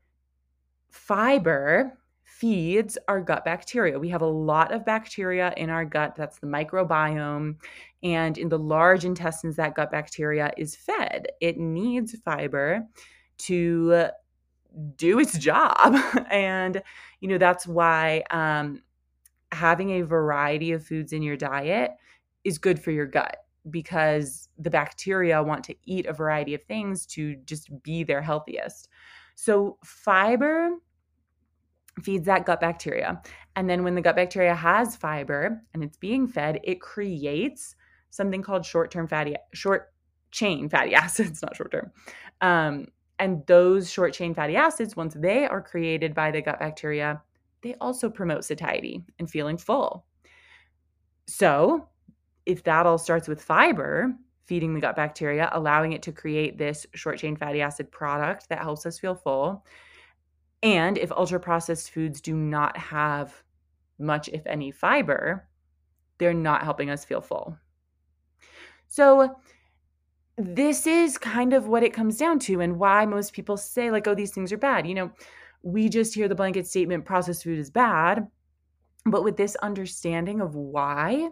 fiber 0.90 1.98
feeds 2.24 2.98
our 3.08 3.22
gut 3.22 3.46
bacteria. 3.46 4.00
We 4.00 4.10
have 4.10 4.22
a 4.22 4.28
lot 4.28 4.74
of 4.74 4.86
bacteria 4.86 5.54
in 5.58 5.70
our 5.70 5.86
gut. 5.86 6.16
That's 6.16 6.40
the 6.40 6.48
microbiome. 6.48 7.58
And 8.04 8.38
in 8.38 8.50
the 8.50 8.60
large 8.60 9.06
intestines, 9.06 9.56
that 9.58 9.76
gut 9.76 9.92
bacteria 9.92 10.52
is 10.58 10.76
fed. 10.76 11.28
It 11.42 11.58
needs 11.58 12.16
fiber 12.24 12.88
to 13.40 14.08
do 14.98 15.20
its 15.20 15.38
job. 15.38 15.96
and, 16.32 16.82
you 17.20 17.28
know, 17.28 17.38
that's 17.38 17.68
why 17.68 18.24
um, 18.32 18.82
having 19.52 19.92
a 19.92 20.02
variety 20.02 20.72
of 20.72 20.86
foods 20.86 21.14
in 21.14 21.22
your 21.22 21.38
diet 21.38 21.92
is 22.46 22.58
good 22.58 22.80
for 22.80 22.92
your 22.92 23.06
gut 23.06 23.38
because 23.70 24.48
the 24.58 24.70
bacteria 24.70 25.42
want 25.44 25.64
to 25.66 25.76
eat 25.86 26.06
a 26.06 26.14
variety 26.14 26.54
of 26.54 26.64
things 26.64 27.06
to 27.08 27.36
just 27.46 27.70
be 27.84 28.04
their 28.04 28.22
healthiest. 28.22 28.88
So, 29.36 29.78
fiber 29.84 30.70
feeds 32.04 32.26
that 32.26 32.46
gut 32.46 32.62
bacteria. 32.62 33.22
And 33.56 33.70
then 33.70 33.84
when 33.84 33.96
the 33.96 34.02
gut 34.02 34.16
bacteria 34.16 34.54
has 34.54 34.96
fiber 34.96 35.62
and 35.74 35.84
it's 35.84 35.98
being 35.98 36.28
fed, 36.28 36.60
it 36.64 36.82
creates 36.82 37.76
something 38.10 38.42
called 38.42 38.66
short-term 38.66 39.08
fatty 39.08 39.36
short 39.54 39.94
chain 40.32 40.70
fatty 40.70 40.94
acids, 40.96 41.42
not 41.42 41.56
short 41.56 41.72
term. 41.72 41.92
Um, 42.42 42.88
and 43.18 43.46
those 43.48 43.90
short 43.90 44.14
chain 44.14 44.34
fatty 44.34 44.56
acids, 44.56 44.96
once 44.96 45.16
they 45.18 45.46
are 45.46 45.62
created 45.62 46.14
by 46.14 46.32
the 46.32 46.42
gut 46.42 46.60
bacteria, 46.60 47.22
they 47.64 47.76
also 47.82 48.10
promote 48.10 48.44
satiety 48.44 49.04
and 49.20 49.30
feeling 49.30 49.58
full. 49.58 50.06
So, 51.28 51.88
if 52.46 52.64
that 52.64 52.86
all 52.86 52.98
starts 52.98 53.28
with 53.28 53.42
fiber, 53.42 54.14
feeding 54.46 54.74
the 54.74 54.82
gut 54.82 54.96
bacteria, 54.96 55.50
allowing 55.54 55.94
it 55.94 56.04
to 56.04 56.12
create 56.12 56.58
this 56.58 56.86
short 56.94 57.18
chain 57.18 57.36
fatty 57.36 57.62
acid 57.62 57.92
product 57.92 58.48
that 58.50 58.60
helps 58.60 58.86
us 58.86 59.00
feel 59.00 59.16
full, 59.16 59.66
and 60.64 60.98
if 60.98 61.12
ultra 61.12 61.40
processed 61.40 61.92
foods 61.92 62.22
do 62.22 62.36
not 62.36 62.76
have 62.78 63.44
much, 64.00 64.30
if 64.30 64.46
any, 64.46 64.72
fiber, 64.72 65.48
they're 66.18 66.34
not 66.34 66.64
helping 66.64 66.90
us 66.90 67.06
feel 67.06 67.22
full. 67.22 67.58
So, 68.88 69.36
this 70.38 70.86
is 70.86 71.18
kind 71.18 71.54
of 71.54 71.68
what 71.68 71.84
it 71.84 71.94
comes 71.94 72.18
down 72.18 72.40
to, 72.40 72.62
and 72.62 72.78
why 72.78 73.06
most 73.06 73.34
people 73.34 73.58
say, 73.58 73.90
like, 73.90 74.08
oh, 74.08 74.16
these 74.16 74.32
things 74.32 74.52
are 74.52 74.58
bad. 74.58 74.86
You 74.86 74.96
know, 74.96 75.12
we 75.64 75.88
just 75.88 76.14
hear 76.14 76.28
the 76.28 76.36
blanket 76.36 76.68
statement 76.68 77.06
processed 77.06 77.44
food 77.44 77.58
is 77.58 77.70
bad. 77.70 78.28
But 79.06 79.24
with 79.24 79.38
this 79.38 79.56
understanding 79.58 80.42
of 80.42 80.56
why, 80.56 81.30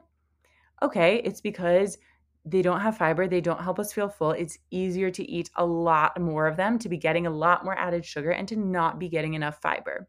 okay, 0.83 1.21
it's 1.23 1.41
because 1.41 1.97
they 2.45 2.61
don't 2.61 2.81
have 2.81 2.97
fiber. 2.97 3.27
They 3.27 3.41
don't 3.41 3.61
help 3.61 3.79
us 3.79 3.93
feel 3.93 4.09
full. 4.09 4.31
It's 4.31 4.57
easier 4.69 5.09
to 5.11 5.31
eat 5.31 5.49
a 5.55 5.65
lot 5.65 6.19
more 6.19 6.45
of 6.45 6.57
them, 6.57 6.77
to 6.79 6.89
be 6.89 6.97
getting 6.97 7.25
a 7.25 7.31
lot 7.31 7.63
more 7.63 7.77
added 7.77 8.05
sugar, 8.05 8.31
and 8.31 8.47
to 8.49 8.57
not 8.57 8.99
be 8.99 9.07
getting 9.07 9.33
enough 9.33 9.61
fiber. 9.61 10.07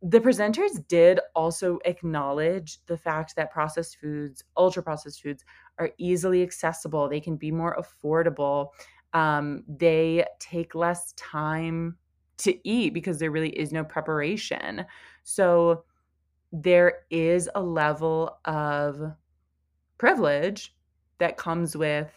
The 0.00 0.20
presenters 0.20 0.86
did 0.86 1.20
also 1.34 1.80
acknowledge 1.84 2.78
the 2.86 2.96
fact 2.96 3.34
that 3.36 3.50
processed 3.50 3.98
foods, 3.98 4.42
ultra 4.56 4.82
processed 4.82 5.22
foods, 5.22 5.44
are 5.78 5.90
easily 5.98 6.42
accessible. 6.42 7.08
They 7.08 7.20
can 7.20 7.36
be 7.36 7.50
more 7.50 7.76
affordable. 7.76 8.68
Um, 9.12 9.64
they 9.68 10.24
take 10.38 10.74
less 10.74 11.12
time 11.14 11.96
to 12.38 12.68
eat 12.68 12.94
because 12.94 13.18
there 13.18 13.32
really 13.32 13.50
is 13.50 13.72
no 13.72 13.84
preparation. 13.84 14.86
So 15.24 15.84
there 16.52 17.00
is 17.10 17.50
a 17.54 17.62
level 17.62 18.38
of 18.44 19.12
privilege 19.98 20.74
that 21.18 21.36
comes 21.36 21.76
with 21.76 22.10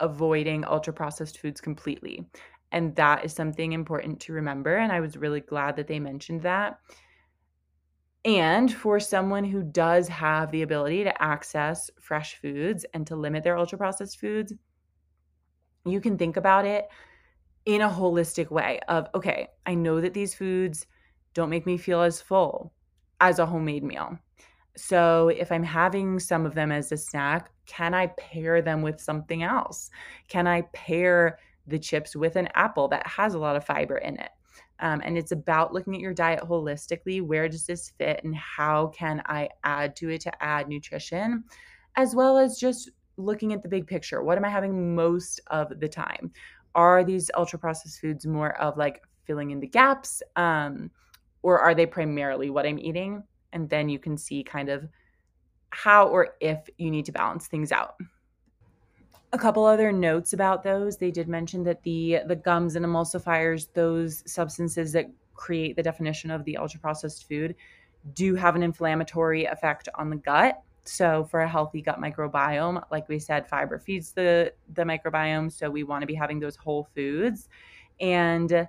avoiding 0.00 0.64
ultra 0.64 0.92
processed 0.92 1.38
foods 1.38 1.60
completely. 1.60 2.26
And 2.72 2.94
that 2.96 3.24
is 3.24 3.32
something 3.32 3.72
important 3.72 4.20
to 4.20 4.32
remember. 4.32 4.76
And 4.76 4.92
I 4.92 5.00
was 5.00 5.16
really 5.16 5.40
glad 5.40 5.76
that 5.76 5.86
they 5.86 5.98
mentioned 5.98 6.42
that. 6.42 6.78
And 8.24 8.72
for 8.72 9.00
someone 9.00 9.44
who 9.44 9.62
does 9.62 10.06
have 10.08 10.50
the 10.50 10.62
ability 10.62 11.04
to 11.04 11.22
access 11.22 11.90
fresh 12.00 12.36
foods 12.36 12.84
and 12.92 13.06
to 13.06 13.16
limit 13.16 13.42
their 13.42 13.56
ultra 13.56 13.78
processed 13.78 14.20
foods, 14.20 14.52
you 15.86 16.00
can 16.00 16.18
think 16.18 16.36
about 16.36 16.66
it 16.66 16.88
in 17.64 17.80
a 17.80 17.88
holistic 17.88 18.50
way 18.50 18.80
of 18.88 19.08
okay, 19.14 19.48
I 19.64 19.74
know 19.74 20.00
that 20.00 20.14
these 20.14 20.34
foods 20.34 20.86
don't 21.34 21.50
make 21.50 21.66
me 21.66 21.78
feel 21.78 22.02
as 22.02 22.20
full 22.20 22.72
as 23.20 23.38
a 23.38 23.46
homemade 23.46 23.84
meal. 23.84 24.18
So 24.80 25.28
if 25.28 25.52
I'm 25.52 25.62
having 25.62 26.18
some 26.18 26.46
of 26.46 26.54
them 26.54 26.72
as 26.72 26.90
a 26.90 26.96
snack, 26.96 27.50
can 27.66 27.92
I 27.92 28.06
pair 28.18 28.62
them 28.62 28.80
with 28.80 28.98
something 28.98 29.42
else? 29.42 29.90
Can 30.28 30.46
I 30.46 30.62
pair 30.72 31.38
the 31.66 31.78
chips 31.78 32.16
with 32.16 32.36
an 32.36 32.48
apple 32.54 32.88
that 32.88 33.06
has 33.06 33.34
a 33.34 33.38
lot 33.38 33.56
of 33.56 33.64
fiber 33.64 33.98
in 33.98 34.16
it? 34.18 34.30
Um, 34.78 35.02
and 35.04 35.18
it's 35.18 35.32
about 35.32 35.74
looking 35.74 35.94
at 35.94 36.00
your 36.00 36.14
diet 36.14 36.40
holistically. 36.40 37.20
Where 37.20 37.46
does 37.46 37.66
this 37.66 37.90
fit, 37.98 38.22
and 38.24 38.34
how 38.34 38.86
can 38.86 39.22
I 39.26 39.50
add 39.64 39.96
to 39.96 40.08
it 40.08 40.22
to 40.22 40.42
add 40.42 40.66
nutrition, 40.66 41.44
as 41.96 42.14
well 42.14 42.38
as 42.38 42.58
just 42.58 42.90
looking 43.18 43.52
at 43.52 43.62
the 43.62 43.68
big 43.68 43.86
picture. 43.86 44.22
What 44.22 44.38
am 44.38 44.46
I 44.46 44.48
having 44.48 44.94
most 44.94 45.40
of 45.48 45.78
the 45.78 45.88
time? 45.88 46.32
Are 46.74 47.04
these 47.04 47.30
ultra 47.36 47.58
processed 47.58 48.00
foods 48.00 48.26
more 48.26 48.58
of 48.58 48.78
like 48.78 49.02
filling 49.24 49.50
in 49.50 49.60
the 49.60 49.66
gaps, 49.66 50.22
um, 50.36 50.90
or 51.42 51.58
are 51.58 51.74
they 51.74 51.84
primarily 51.84 52.48
what 52.48 52.64
I'm 52.64 52.78
eating? 52.78 53.22
And 53.52 53.68
then 53.68 53.88
you 53.88 53.98
can 53.98 54.16
see 54.16 54.42
kind 54.42 54.68
of 54.68 54.86
how 55.70 56.08
or 56.08 56.34
if 56.40 56.68
you 56.78 56.90
need 56.90 57.04
to 57.06 57.12
balance 57.12 57.46
things 57.46 57.72
out. 57.72 57.96
A 59.32 59.38
couple 59.38 59.64
other 59.64 59.92
notes 59.92 60.32
about 60.32 60.62
those. 60.62 60.96
They 60.96 61.10
did 61.10 61.28
mention 61.28 61.62
that 61.64 61.82
the 61.82 62.20
the 62.26 62.36
gums 62.36 62.74
and 62.76 62.84
emulsifiers, 62.84 63.68
those 63.74 64.24
substances 64.26 64.92
that 64.92 65.06
create 65.34 65.76
the 65.76 65.82
definition 65.82 66.30
of 66.30 66.44
the 66.44 66.56
ultra 66.56 66.80
processed 66.80 67.28
food, 67.28 67.54
do 68.14 68.34
have 68.34 68.56
an 68.56 68.62
inflammatory 68.62 69.44
effect 69.44 69.88
on 69.94 70.10
the 70.10 70.16
gut. 70.16 70.60
So 70.82 71.24
for 71.24 71.42
a 71.42 71.48
healthy 71.48 71.80
gut 71.80 72.00
microbiome, 72.00 72.82
like 72.90 73.08
we 73.08 73.20
said, 73.20 73.48
fiber 73.48 73.78
feeds 73.78 74.12
the 74.12 74.52
the 74.74 74.82
microbiome, 74.82 75.52
so 75.52 75.70
we 75.70 75.84
want 75.84 76.02
to 76.02 76.06
be 76.06 76.14
having 76.14 76.40
those 76.40 76.56
whole 76.56 76.88
foods 76.94 77.48
and 78.00 78.66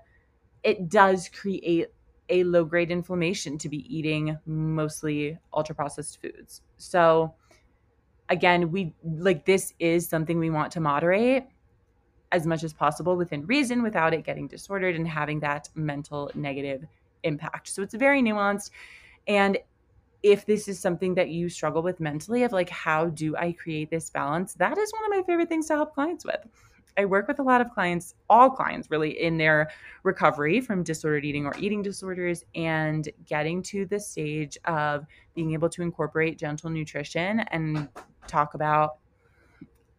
it 0.64 0.90
does 0.90 1.30
create 1.30 1.88
a 2.32 2.44
low 2.44 2.64
grade 2.64 2.90
inflammation 2.90 3.58
to 3.60 3.70
be 3.70 3.86
eating 3.96 4.38
mostly 4.46 5.38
ultra 5.54 5.76
processed 5.76 6.20
foods. 6.22 6.62
So, 6.78 7.36
again, 8.30 8.72
we 8.72 8.96
like 9.04 9.46
this 9.46 9.74
is 9.80 10.08
something 10.08 10.40
we 10.40 10.50
want 10.50 10.72
to 10.74 10.80
moderate 10.80 11.44
as 12.32 12.48
much 12.48 12.64
as 12.64 12.72
possible 12.72 13.18
within 13.18 13.46
reason 13.46 13.84
without 13.84 14.14
it 14.14 14.24
getting 14.24 14.48
disordered 14.48 14.96
and 14.96 15.08
having 15.08 15.42
that 15.42 15.68
mental 15.76 16.32
negative 16.34 16.86
impact. 17.24 17.68
So, 17.68 17.84
it's 17.84 17.94
very 17.94 18.24
nuanced. 18.24 18.72
And 19.28 19.58
if 20.24 20.46
this 20.46 20.68
is 20.68 20.80
something 20.80 21.16
that 21.16 21.30
you 21.30 21.50
struggle 21.50 21.82
with 21.82 22.00
mentally, 22.00 22.44
of 22.44 22.52
like, 22.52 22.70
how 22.70 23.08
do 23.08 23.36
I 23.36 23.52
create 23.52 23.90
this 23.90 24.10
balance? 24.10 24.54
That 24.54 24.78
is 24.78 24.92
one 24.94 25.04
of 25.06 25.10
my 25.10 25.24
favorite 25.24 25.50
things 25.50 25.68
to 25.68 25.76
help 25.76 25.94
clients 25.94 26.26
with. 26.26 26.48
I 26.98 27.06
work 27.06 27.28
with 27.28 27.40
a 27.40 27.44
lot 27.44 27.62
of 27.62 27.72
clients, 27.72 28.16
all 28.30 28.50
clients 28.50 28.92
really, 28.92 29.22
in 29.22 29.38
their 29.38 29.70
recovery 30.04 30.62
from 30.62 30.84
disordered 30.84 31.26
eating 31.26 31.46
or 31.46 31.54
eating 31.58 31.82
disorders 31.82 32.44
and 32.56 33.10
getting 33.26 33.62
to 33.64 33.86
the 33.86 34.00
stage 34.00 34.58
of 34.66 35.06
being 35.34 35.54
able 35.54 35.70
to 35.70 35.82
incorporate 35.82 36.38
gentle 36.38 36.70
nutrition 36.70 37.42
and 37.52 37.88
talk 38.28 38.54
about 38.54 38.98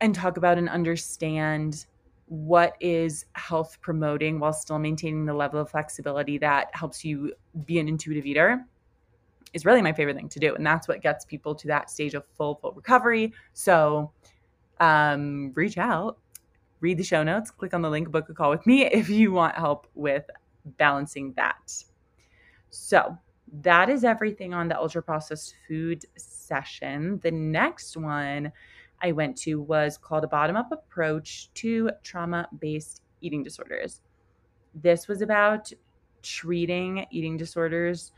and 0.00 0.14
talk 0.14 0.36
about 0.36 0.58
and 0.58 0.68
understand 0.68 1.86
what 2.26 2.76
is 2.80 3.26
health 3.34 3.78
promoting 3.80 4.40
while 4.40 4.52
still 4.52 4.78
maintaining 4.78 5.24
the 5.24 5.34
level 5.34 5.60
of 5.60 5.70
flexibility 5.70 6.38
that 6.38 6.68
helps 6.72 7.04
you 7.04 7.32
be 7.66 7.78
an 7.78 7.88
intuitive 7.88 8.24
eater 8.24 8.64
is 9.52 9.64
really 9.64 9.82
my 9.82 9.92
favorite 9.92 10.16
thing 10.16 10.28
to 10.30 10.40
do. 10.40 10.54
And 10.54 10.66
that's 10.66 10.88
what 10.88 11.02
gets 11.02 11.24
people 11.24 11.54
to 11.54 11.66
that 11.68 11.90
stage 11.90 12.14
of 12.14 12.24
full 12.36 12.54
full 12.54 12.72
recovery. 12.72 13.32
So 13.52 14.10
um, 14.80 15.52
reach 15.54 15.78
out 15.78 16.18
read 16.82 16.98
the 16.98 17.04
show 17.04 17.22
notes, 17.22 17.50
click 17.50 17.72
on 17.72 17.80
the 17.80 17.88
link, 17.88 18.10
book 18.10 18.28
a 18.28 18.34
call 18.34 18.50
with 18.50 18.66
me 18.66 18.84
if 18.92 19.08
you 19.08 19.32
want 19.32 19.54
help 19.56 19.86
with 19.94 20.24
balancing 20.76 21.32
that. 21.36 21.72
So, 22.70 23.16
that 23.60 23.90
is 23.90 24.02
everything 24.02 24.54
on 24.54 24.68
the 24.68 24.78
ultra 24.78 25.02
processed 25.02 25.54
food 25.68 26.04
session. 26.16 27.20
The 27.22 27.30
next 27.30 27.96
one 27.98 28.50
I 29.02 29.12
went 29.12 29.36
to 29.38 29.60
was 29.60 29.98
called 29.98 30.24
a 30.24 30.28
bottom 30.28 30.56
up 30.56 30.72
approach 30.72 31.50
to 31.54 31.90
trauma 32.02 32.48
based 32.60 33.02
eating 33.20 33.42
disorders. 33.42 34.00
This 34.74 35.06
was 35.06 35.20
about 35.20 35.70
treating 36.22 37.04
eating 37.10 37.36
disorders 37.36 38.12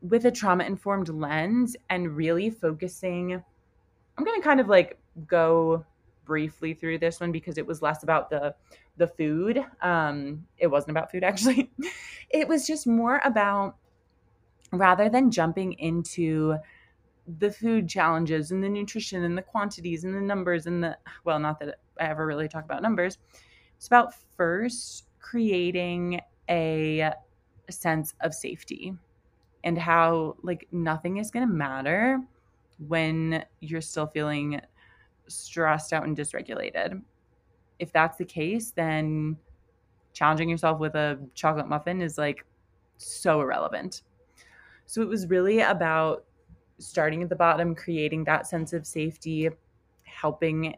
with 0.00 0.24
a 0.24 0.30
trauma 0.30 0.64
informed 0.64 1.08
lens 1.10 1.76
and 1.90 2.16
really 2.16 2.50
focusing. 2.50 3.34
I'm 4.18 4.24
going 4.24 4.40
to 4.40 4.44
kind 4.44 4.58
of 4.58 4.68
like 4.68 4.98
go 5.26 5.84
briefly 6.24 6.74
through 6.74 6.98
this 6.98 7.20
one 7.20 7.32
because 7.32 7.58
it 7.58 7.66
was 7.66 7.82
less 7.82 8.02
about 8.02 8.30
the 8.30 8.54
the 8.96 9.06
food. 9.06 9.64
Um, 9.80 10.46
it 10.58 10.66
wasn't 10.66 10.90
about 10.90 11.10
food 11.10 11.24
actually. 11.24 11.70
it 12.30 12.46
was 12.46 12.66
just 12.66 12.86
more 12.86 13.20
about 13.24 13.76
rather 14.72 15.08
than 15.08 15.30
jumping 15.30 15.74
into 15.74 16.56
the 17.38 17.50
food 17.50 17.88
challenges 17.88 18.50
and 18.50 18.62
the 18.62 18.68
nutrition 18.68 19.24
and 19.24 19.36
the 19.38 19.42
quantities 19.42 20.04
and 20.04 20.14
the 20.14 20.20
numbers 20.20 20.66
and 20.66 20.82
the 20.82 20.96
well 21.24 21.38
not 21.38 21.60
that 21.60 21.76
i 22.00 22.04
ever 22.04 22.26
really 22.26 22.48
talk 22.48 22.64
about 22.64 22.82
numbers 22.82 23.18
it's 23.76 23.86
about 23.86 24.12
first 24.36 25.06
creating 25.20 26.20
a 26.50 27.12
sense 27.70 28.14
of 28.22 28.34
safety 28.34 28.92
and 29.64 29.78
how 29.78 30.36
like 30.42 30.66
nothing 30.72 31.18
is 31.18 31.30
going 31.30 31.46
to 31.46 31.52
matter 31.52 32.20
when 32.88 33.44
you're 33.60 33.80
still 33.80 34.06
feeling 34.06 34.60
stressed 35.32 35.92
out 35.92 36.04
and 36.04 36.16
dysregulated 36.16 37.00
if 37.78 37.92
that's 37.92 38.16
the 38.16 38.24
case 38.24 38.70
then 38.70 39.36
challenging 40.12 40.48
yourself 40.48 40.78
with 40.78 40.94
a 40.94 41.18
chocolate 41.34 41.68
muffin 41.68 42.00
is 42.02 42.18
like 42.18 42.44
so 42.98 43.40
irrelevant 43.40 44.02
so 44.86 45.00
it 45.00 45.08
was 45.08 45.28
really 45.28 45.60
about 45.60 46.24
starting 46.78 47.22
at 47.22 47.28
the 47.28 47.36
bottom, 47.36 47.74
creating 47.74 48.24
that 48.24 48.46
sense 48.46 48.72
of 48.72 48.86
safety, 48.86 49.48
helping 50.02 50.74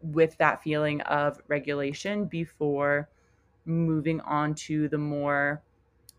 with 0.00 0.36
that 0.38 0.62
feeling 0.62 1.00
of 1.02 1.40
regulation 1.48 2.24
before 2.24 3.08
moving 3.64 4.20
on 4.22 4.54
to 4.54 4.88
the 4.88 4.98
more 4.98 5.62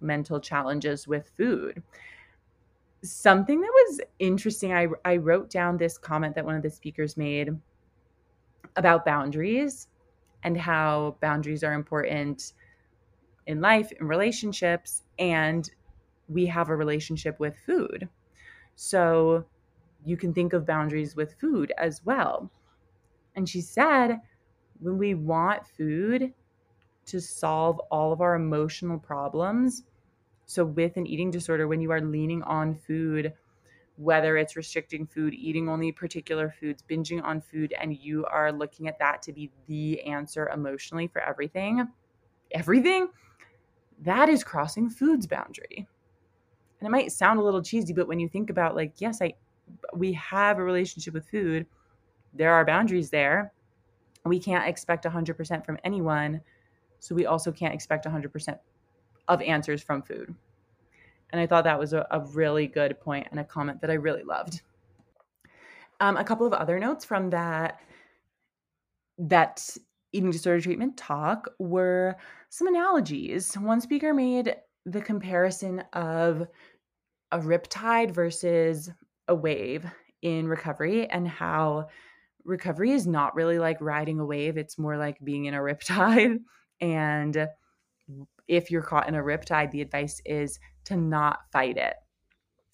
mental 0.01 0.39
challenges 0.39 1.07
with 1.07 1.31
food. 1.35 1.81
Something 3.01 3.61
that 3.61 3.71
was 3.71 4.01
interesting, 4.19 4.73
I, 4.73 4.87
I 5.05 5.17
wrote 5.17 5.49
down 5.49 5.77
this 5.77 5.97
comment 5.97 6.35
that 6.35 6.45
one 6.45 6.55
of 6.55 6.63
the 6.63 6.69
speakers 6.69 7.15
made 7.15 7.49
about 8.75 9.05
boundaries 9.05 9.87
and 10.43 10.57
how 10.57 11.15
boundaries 11.21 11.63
are 11.63 11.73
important 11.73 12.53
in 13.47 13.61
life, 13.61 13.91
in 13.93 14.07
relationships, 14.07 15.03
and 15.17 15.69
we 16.27 16.45
have 16.45 16.69
a 16.69 16.75
relationship 16.75 17.39
with 17.39 17.55
food. 17.65 18.07
So 18.75 19.45
you 20.05 20.17
can 20.17 20.33
think 20.33 20.53
of 20.53 20.65
boundaries 20.65 21.15
with 21.15 21.35
food 21.39 21.73
as 21.77 22.01
well. 22.05 22.51
And 23.35 23.47
she 23.47 23.61
said, 23.61 24.19
when 24.79 24.97
we 24.97 25.13
want 25.13 25.67
food 25.67 26.33
to 27.07 27.19
solve 27.19 27.79
all 27.91 28.13
of 28.13 28.21
our 28.21 28.35
emotional 28.35 28.99
problems, 28.99 29.83
so 30.49 30.65
with 30.65 30.97
an 30.97 31.05
eating 31.05 31.29
disorder, 31.29 31.67
when 31.67 31.79
you 31.79 31.91
are 31.91 32.01
leaning 32.01 32.41
on 32.41 32.73
food, 32.73 33.33
whether 33.97 34.35
it's 34.35 34.55
restricting 34.55 35.05
food, 35.05 35.35
eating 35.35 35.69
only 35.69 35.91
particular 35.91 36.55
foods, 36.59 36.83
binging 36.89 37.23
on 37.23 37.39
food, 37.39 37.71
and 37.79 37.95
you 37.95 38.25
are 38.25 38.51
looking 38.51 38.87
at 38.87 38.97
that 38.97 39.21
to 39.21 39.31
be 39.31 39.51
the 39.67 40.01
answer 40.01 40.49
emotionally 40.49 41.05
for 41.05 41.21
everything, 41.21 41.87
everything, 42.49 43.09
that 44.01 44.27
is 44.27 44.43
crossing 44.43 44.89
food's 44.89 45.27
boundary. 45.27 45.87
And 46.79 46.87
it 46.87 46.89
might 46.89 47.11
sound 47.11 47.39
a 47.39 47.43
little 47.43 47.61
cheesy 47.61 47.93
but 47.93 48.07
when 48.07 48.19
you 48.19 48.27
think 48.27 48.49
about 48.49 48.75
like 48.75 48.93
yes 48.97 49.21
i 49.21 49.31
we 49.93 50.13
have 50.13 50.57
a 50.57 50.63
relationship 50.63 51.13
with 51.13 51.29
food 51.29 51.67
there 52.33 52.53
are 52.53 52.65
boundaries 52.65 53.11
there. 53.11 53.53
We 54.25 54.39
can't 54.39 54.67
expect 54.67 55.05
100% 55.05 55.63
from 55.63 55.77
anyone 55.83 56.41
so 56.97 57.13
we 57.13 57.27
also 57.27 57.51
can't 57.51 57.73
expect 57.73 58.05
100% 58.05 58.57
of 59.29 59.41
answers 59.41 59.81
from 59.81 60.01
food. 60.01 60.36
And 61.31 61.39
i 61.39 61.45
thought 61.45 61.63
that 61.63 61.79
was 61.79 61.93
a, 61.93 62.05
a 62.12 62.19
really 62.19 62.67
good 62.67 63.00
point 63.00 63.27
and 63.31 63.39
a 63.39 63.43
comment 63.43 63.81
that 63.81 63.89
i 63.89 63.93
really 63.93 64.24
loved. 64.24 64.62
Um, 66.01 66.17
a 66.17 66.24
couple 66.24 66.48
of 66.48 66.53
other 66.53 66.79
notes 66.79 67.05
from 67.05 67.29
that 67.29 67.79
that 69.17 69.77
eating 70.13 70.31
disorder 70.31 70.62
treatment 70.62 70.98
talk 70.98 71.50
were 71.59 72.15
some 72.50 72.67
analogies. 72.67 73.53
One 73.55 73.81
speaker 73.81 74.13
made 74.13 74.55
the 74.86 75.01
comparison 75.01 75.83
of 75.93 76.48
a 77.31 77.39
riptide 77.39 78.12
versus 78.12 78.89
a 79.27 79.36
wave 79.36 79.86
in 80.21 80.48
recovery 80.48 81.07
and 81.07 81.27
how 81.27 81.88
recovery 82.43 82.91
is 82.91 83.05
not 83.05 83.36
really 83.36 83.59
like 83.59 83.77
riding 83.81 84.19
a 84.19 84.25
wave. 84.25 84.57
It's 84.57 84.77
more 84.77 84.98
like 84.98 85.24
being 85.24 85.45
in 85.45 85.53
a 85.53 85.59
riptide 85.59 86.39
and 86.81 87.48
if 88.49 88.69
you're 88.69 88.81
caught 88.81 89.07
in 89.07 89.15
a 89.15 89.23
riptide 89.23 89.71
the 89.71 89.81
advice 89.81 90.21
is 90.25 90.59
to 90.83 90.95
not 90.95 91.39
fight 91.51 91.77
it 91.77 91.95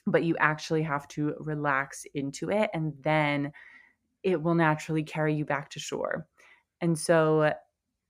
but 0.07 0.23
you 0.23 0.35
actually 0.39 0.83
have 0.83 1.07
to 1.07 1.33
relax 1.39 2.05
into 2.13 2.49
it 2.49 2.69
and 2.73 2.93
then 3.01 3.51
it 4.23 4.41
will 4.41 4.55
naturally 4.55 5.03
carry 5.03 5.35
you 5.35 5.45
back 5.45 5.69
to 5.69 5.79
shore 5.79 6.27
and 6.81 6.97
so 6.97 7.53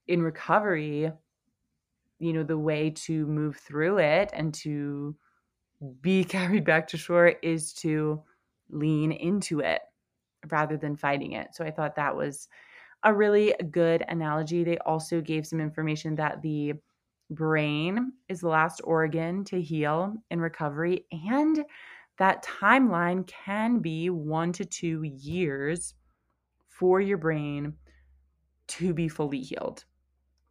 in 0.08 0.22
recovery 0.22 1.12
you 2.20 2.34
know 2.34 2.44
the 2.44 2.58
way 2.58 2.90
to 2.90 3.26
move 3.28 3.58
through 3.58 3.98
it 3.98 4.30
and 4.34 4.54
to 4.54 5.16
be 6.02 6.24
carried 6.24 6.66
back 6.66 6.88
to 6.88 6.98
shore 6.98 7.34
is 7.42 7.74
to 7.74 8.22
lean 8.70 9.12
into 9.12 9.60
it 9.60 9.82
rather 10.52 10.78
than 10.78 10.96
fighting 10.96 11.34
it. 11.34 11.50
So 11.54 11.64
I 11.64 11.72
thought 11.72 11.96
that 11.96 12.16
was 12.16 12.48
a 13.04 13.14
really 13.14 13.54
good 13.72 14.04
analogy. 14.08 14.64
They 14.64 14.78
also 14.80 15.22
gave 15.22 15.46
some 15.46 15.60
information 15.60 16.16
that 16.16 16.42
the 16.42 16.74
brain 17.30 18.14
is 18.30 18.42
the 18.42 18.48
last 18.48 18.82
organ 18.84 19.44
to 19.46 19.62
heal 19.62 20.14
in 20.30 20.40
recovery 20.40 21.06
and 21.12 21.66
that 22.18 22.46
timeline 22.46 23.28
can 23.28 23.80
be 23.80 24.10
1 24.10 24.54
to 24.54 24.66
2 24.66 25.04
years 25.04 25.96
for 26.70 27.02
your 27.02 27.18
brain 27.18 27.74
to 28.68 28.94
be 28.94 29.08
fully 29.08 29.42
healed 29.42 29.86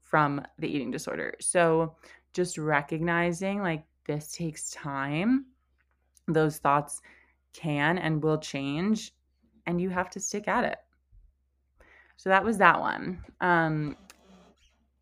from 0.00 0.40
the 0.58 0.68
eating 0.68 0.90
disorder. 0.90 1.34
So 1.40 1.96
just 2.32 2.58
recognizing 2.58 3.62
like 3.62 3.84
this 4.06 4.32
takes 4.32 4.70
time. 4.70 5.46
Those 6.28 6.58
thoughts 6.58 7.00
can 7.52 7.98
and 7.98 8.22
will 8.22 8.38
change, 8.38 9.12
and 9.66 9.80
you 9.80 9.90
have 9.90 10.10
to 10.10 10.20
stick 10.20 10.48
at 10.48 10.64
it. 10.64 10.78
So 12.16 12.30
that 12.30 12.44
was 12.44 12.58
that 12.58 12.78
one. 12.80 13.22
Um, 13.40 13.96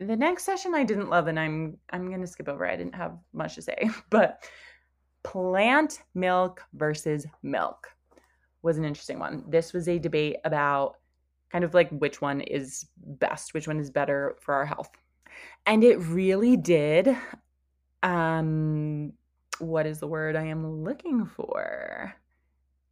the 0.02 0.16
next 0.16 0.44
session 0.44 0.74
I 0.74 0.84
didn't 0.84 1.10
love, 1.10 1.26
and 1.26 1.38
I'm 1.38 1.78
I'm 1.90 2.10
gonna 2.10 2.26
skip 2.26 2.48
over. 2.48 2.66
I 2.66 2.76
didn't 2.76 2.94
have 2.94 3.18
much 3.32 3.54
to 3.56 3.62
say, 3.62 3.90
but 4.10 4.44
plant 5.22 6.00
milk 6.14 6.62
versus 6.74 7.26
milk 7.42 7.88
was 8.62 8.78
an 8.78 8.84
interesting 8.84 9.18
one. 9.18 9.44
This 9.48 9.72
was 9.72 9.88
a 9.88 9.98
debate 9.98 10.36
about 10.44 10.96
kind 11.50 11.64
of 11.64 11.74
like 11.74 11.90
which 11.90 12.20
one 12.20 12.40
is 12.40 12.86
best, 12.96 13.54
which 13.54 13.68
one 13.68 13.78
is 13.78 13.90
better 13.90 14.36
for 14.40 14.54
our 14.54 14.64
health. 14.64 14.90
And 15.66 15.84
it 15.84 15.98
really 15.98 16.56
did 16.56 17.16
um 18.02 19.12
what 19.58 19.86
is 19.86 20.00
the 20.00 20.08
word 20.08 20.34
I 20.34 20.44
am 20.44 20.82
looking 20.82 21.24
for? 21.26 22.14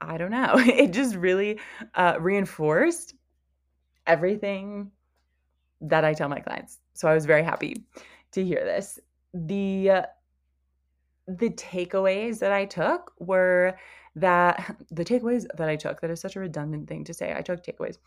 I 0.01 0.17
don't 0.19 0.31
know. 0.31 0.55
It 0.57 0.93
just 0.93 1.15
really 1.17 1.59
uh, 1.95 2.17
reinforced 2.21 3.15
everything 4.07 4.93
that 5.81 6.05
I 6.05 6.15
tell 6.15 6.29
my 6.29 6.41
clients. 6.41 6.79
So 6.95 7.09
I 7.09 7.15
was 7.15 7.27
very 7.27 7.43
happy 7.43 7.85
to 8.33 8.45
hear 8.45 8.65
this. 8.65 8.99
The 9.35 9.91
uh, 9.91 10.03
the 11.27 11.51
takeaways 11.51 12.41
that 12.41 12.53
I 12.53 12.65
took 12.65 13.13
were 13.19 13.77
that 14.17 14.77
the 14.91 15.05
takeaways 15.05 15.47
that 15.57 15.69
I 15.69 15.77
took 15.77 16.01
that 16.01 16.11
is 16.11 16.21
such 16.21 16.37
a 16.37 16.41
redundant 16.41 16.89
thing 16.89 17.05
to 17.05 17.15
say. 17.15 17.35
I 17.35 17.43
took 17.43 17.65
takeaways. 17.65 17.99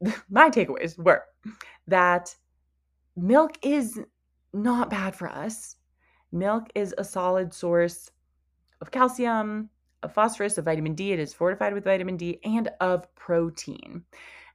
My 0.30 0.50
takeaways 0.50 0.96
were 0.98 1.24
that 1.86 2.34
milk 3.16 3.58
is 3.62 4.00
not 4.52 4.90
bad 4.90 5.14
for 5.14 5.28
us. 5.28 5.76
Milk 6.32 6.68
is 6.74 6.94
a 6.98 7.04
solid 7.04 7.52
source 7.54 8.10
of 8.80 8.90
calcium, 8.90 9.70
of 10.02 10.12
phosphorus, 10.12 10.58
of 10.58 10.64
vitamin 10.64 10.94
D. 10.94 11.12
It 11.12 11.18
is 11.18 11.34
fortified 11.34 11.74
with 11.74 11.84
vitamin 11.84 12.16
D 12.16 12.38
and 12.44 12.68
of 12.80 13.12
protein. 13.14 14.04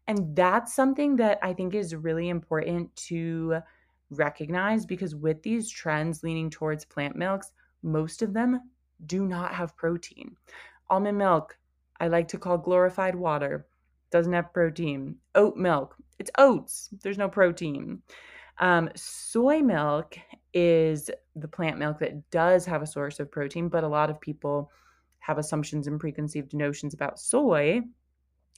And 0.08 0.36
that's 0.36 0.74
something 0.74 1.16
that 1.18 1.40
I 1.42 1.54
think 1.54 1.74
is 1.74 1.96
really 1.96 2.30
important 2.30 2.94
to 3.08 3.60
recognize 4.10 4.86
because 4.86 5.16
with 5.16 5.42
these 5.44 5.70
trends 5.70 6.24
leaning 6.24 6.50
towards 6.50 6.86
plant 6.86 7.16
milks, 7.16 7.52
most 7.82 8.22
of 8.22 8.34
them 8.34 8.60
do 9.06 9.26
not 9.26 9.54
have 9.54 9.76
protein. 9.76 10.36
Almond 10.90 11.18
milk, 11.18 11.58
I 12.00 12.08
like 12.08 12.28
to 12.30 12.38
call 12.38 12.58
glorified 12.58 13.16
water, 13.16 13.68
doesn't 14.12 14.34
have 14.34 14.54
protein. 14.54 15.16
Oat 15.36 15.56
milk, 15.56 15.96
it's 16.20 16.32
oats, 16.38 16.90
there's 17.02 17.18
no 17.18 17.30
protein. 17.30 18.02
Um, 18.60 18.90
soy 18.96 19.62
milk 19.62 20.18
is 20.54 21.10
the 21.36 21.48
plant 21.48 21.80
milk 21.80 22.00
that 22.00 22.30
does 22.30 22.66
have 22.66 22.82
a 22.82 22.88
source 22.88 23.20
of 23.20 23.32
protein, 23.32 23.68
but 23.68 23.84
a 23.84 23.88
lot 23.88 24.10
of 24.10 24.22
people 24.22 24.72
have 25.20 25.38
assumptions 25.38 25.88
and 25.88 26.00
preconceived 26.00 26.54
notions 26.54 26.94
about 26.94 27.20
soy. 27.20 27.82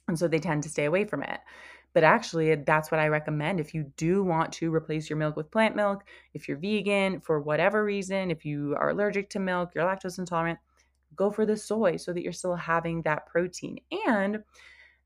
And 0.08 0.18
so 0.18 0.28
they 0.28 0.38
tend 0.38 0.62
to 0.62 0.68
stay 0.68 0.84
away 0.84 1.04
from 1.04 1.22
it. 1.22 1.40
But 1.92 2.04
actually, 2.04 2.54
that's 2.54 2.90
what 2.90 3.00
I 3.00 3.08
recommend. 3.08 3.58
If 3.58 3.72
you 3.72 3.90
do 3.96 4.22
want 4.22 4.52
to 4.54 4.72
replace 4.72 5.08
your 5.08 5.16
milk 5.16 5.34
with 5.34 5.50
plant 5.50 5.74
milk, 5.74 6.04
if 6.34 6.46
you're 6.46 6.58
vegan 6.58 7.20
for 7.20 7.40
whatever 7.40 7.84
reason, 7.84 8.30
if 8.30 8.44
you 8.44 8.76
are 8.78 8.90
allergic 8.90 9.30
to 9.30 9.38
milk, 9.38 9.70
you're 9.74 9.84
lactose 9.84 10.18
intolerant, 10.18 10.58
go 11.16 11.30
for 11.30 11.46
the 11.46 11.56
soy 11.56 11.96
so 11.96 12.12
that 12.12 12.22
you're 12.22 12.32
still 12.32 12.54
having 12.54 13.02
that 13.02 13.26
protein. 13.26 13.78
And 14.06 14.44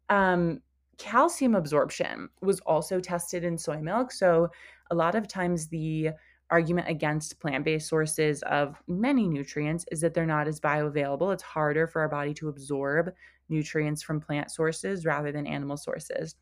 um, 0.09 0.61
calcium 0.99 1.55
absorption 1.55 2.29
was 2.43 2.61
also 2.61 2.99
tested 2.99 3.45
in 3.45 3.57
soy 3.57 3.81
milk. 3.81 4.11
So 4.11 4.51
a 4.91 4.95
lot 4.95 5.15
of 5.15 5.29
times 5.29 5.69
the 5.69 6.11
argument 6.51 6.89
against 6.89 7.39
plant 7.39 7.65
based 7.65 7.89
sources 7.89 8.43
of 8.43 8.77
many 8.89 9.29
nutrients 9.29 9.85
is 9.93 10.01
that 10.01 10.15
they're 10.15 10.27
not 10.27 10.49
as 10.49 10.61
bioavailable. 10.61 11.33
It's 11.33 11.43
harder 11.43 11.87
for 11.87 12.03
our 12.03 12.09
body 12.09 12.35
to 12.35 12.49
absorb 12.49 13.13
nutrients 13.51 14.03
from 14.03 14.21
plant 14.21 14.51
sources 14.51 15.05
rather 15.05 15.33
than 15.33 15.47
animal 15.47 15.77
sources. 15.77 16.37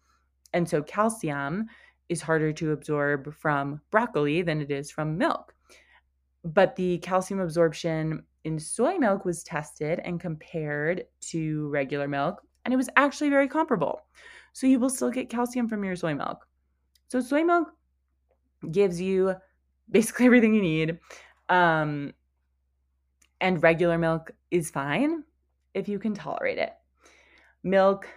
And 0.52 0.68
so, 0.68 0.82
calcium 0.82 1.66
is 2.08 2.22
harder 2.22 2.52
to 2.54 2.72
absorb 2.72 3.34
from 3.34 3.80
broccoli 3.90 4.42
than 4.42 4.60
it 4.60 4.70
is 4.70 4.90
from 4.90 5.18
milk. 5.18 5.54
But 6.44 6.76
the 6.76 6.98
calcium 6.98 7.40
absorption 7.40 8.22
in 8.44 8.58
soy 8.58 8.96
milk 8.96 9.24
was 9.24 9.42
tested 9.42 10.00
and 10.04 10.20
compared 10.20 11.04
to 11.22 11.68
regular 11.68 12.08
milk, 12.08 12.40
and 12.64 12.72
it 12.72 12.78
was 12.78 12.88
actually 12.96 13.30
very 13.30 13.48
comparable. 13.48 14.00
So, 14.52 14.66
you 14.66 14.78
will 14.78 14.90
still 14.90 15.10
get 15.10 15.30
calcium 15.30 15.68
from 15.68 15.84
your 15.84 15.96
soy 15.96 16.14
milk. 16.14 16.46
So, 17.08 17.20
soy 17.20 17.44
milk 17.44 17.68
gives 18.70 19.00
you 19.00 19.34
basically 19.90 20.26
everything 20.26 20.54
you 20.54 20.62
need. 20.62 20.98
Um, 21.48 22.12
and 23.40 23.62
regular 23.62 23.98
milk 23.98 24.32
is 24.50 24.70
fine 24.70 25.22
if 25.74 25.88
you 25.88 25.98
can 25.98 26.14
tolerate 26.14 26.58
it. 26.58 26.72
Milk, 27.62 28.08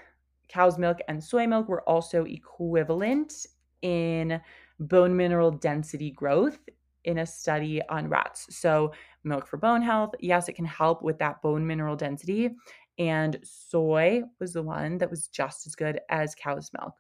cow's 0.47 0.77
milk, 0.77 0.99
and 1.08 1.23
soy 1.23 1.47
milk 1.47 1.67
were 1.67 1.82
also 1.89 2.25
equivalent 2.25 3.45
in 3.82 4.39
bone 4.80 5.15
mineral 5.15 5.51
density 5.51 6.12
growth 6.12 6.60
in 7.04 7.19
a 7.19 7.25
study 7.25 7.82
on 7.89 8.08
rats. 8.10 8.56
So, 8.56 8.91
milk 9.23 9.47
for 9.47 9.58
bone 9.58 9.82
health, 9.82 10.13
yes, 10.19 10.49
it 10.49 10.54
can 10.54 10.65
help 10.65 11.01
with 11.01 11.17
that 11.19 11.41
bone 11.41 11.65
mineral 11.65 11.95
density. 11.95 12.51
And 12.99 13.39
soy 13.43 14.23
was 14.39 14.54
the 14.54 14.62
one 14.62 14.97
that 14.99 15.10
was 15.10 15.27
just 15.27 15.65
as 15.65 15.75
good 15.75 15.99
as 16.10 16.36
cow's 16.36 16.69
milk. 16.80 16.93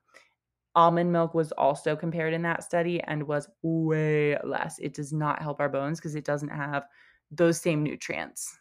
Almond 0.73 1.11
milk 1.11 1.33
was 1.33 1.51
also 1.53 1.95
compared 1.95 2.33
in 2.33 2.41
that 2.43 2.63
study 2.63 3.01
and 3.01 3.23
was 3.23 3.49
way 3.61 4.37
less. 4.43 4.79
It 4.79 4.93
does 4.93 5.11
not 5.11 5.41
help 5.41 5.59
our 5.59 5.69
bones 5.69 5.99
because 5.99 6.15
it 6.15 6.23
doesn't 6.23 6.49
have 6.49 6.85
those 7.29 7.59
same 7.59 7.83
nutrients. 7.83 8.57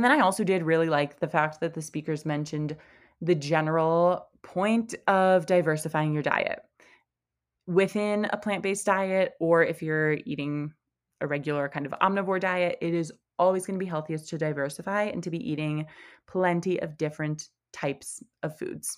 And 0.00 0.04
then 0.06 0.18
I 0.18 0.20
also 0.20 0.44
did 0.44 0.62
really 0.62 0.88
like 0.88 1.20
the 1.20 1.28
fact 1.28 1.60
that 1.60 1.74
the 1.74 1.82
speakers 1.82 2.24
mentioned 2.24 2.74
the 3.20 3.34
general 3.34 4.28
point 4.40 4.94
of 5.06 5.44
diversifying 5.44 6.14
your 6.14 6.22
diet. 6.22 6.60
Within 7.66 8.26
a 8.32 8.38
plant 8.38 8.62
based 8.62 8.86
diet, 8.86 9.34
or 9.40 9.62
if 9.62 9.82
you're 9.82 10.14
eating 10.24 10.72
a 11.20 11.26
regular 11.26 11.68
kind 11.68 11.84
of 11.84 11.92
omnivore 12.00 12.40
diet, 12.40 12.78
it 12.80 12.94
is 12.94 13.12
always 13.38 13.66
going 13.66 13.78
to 13.78 13.84
be 13.84 13.90
healthiest 13.90 14.30
to 14.30 14.38
diversify 14.38 15.02
and 15.02 15.22
to 15.22 15.30
be 15.30 15.50
eating 15.50 15.84
plenty 16.26 16.80
of 16.80 16.96
different 16.96 17.50
types 17.74 18.22
of 18.42 18.58
foods. 18.58 18.96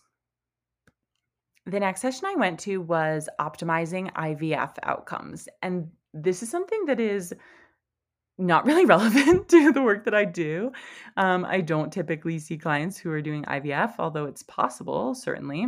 The 1.67 1.81
next 1.81 2.01
session 2.01 2.27
I 2.27 2.37
went 2.37 2.61
to 2.61 2.81
was 2.81 3.29
optimizing 3.41 4.13
IVF 4.13 4.75
outcomes. 4.85 5.49
And 5.63 5.91
this 6.15 6.45
is 6.45 6.49
something 6.49 6.85
that 6.87 7.01
is 7.01 7.35
not 8.39 8.65
really 8.65 8.85
relevant 8.87 9.49
to 9.49 9.73
the 9.73 9.83
work 9.83 10.05
that 10.05 10.15
I 10.15 10.25
do. 10.25 10.73
Um, 11.17 11.45
I 11.45 11.61
don't 11.61 11.93
typically 11.93 12.39
see 12.39 12.59
clients 12.59 12.99
who 12.99 13.11
are 13.11 13.23
doing 13.23 13.45
IVF, 13.45 13.95
although 13.99 14.27
it's 14.27 14.43
possible, 14.43 15.15
certainly, 15.15 15.67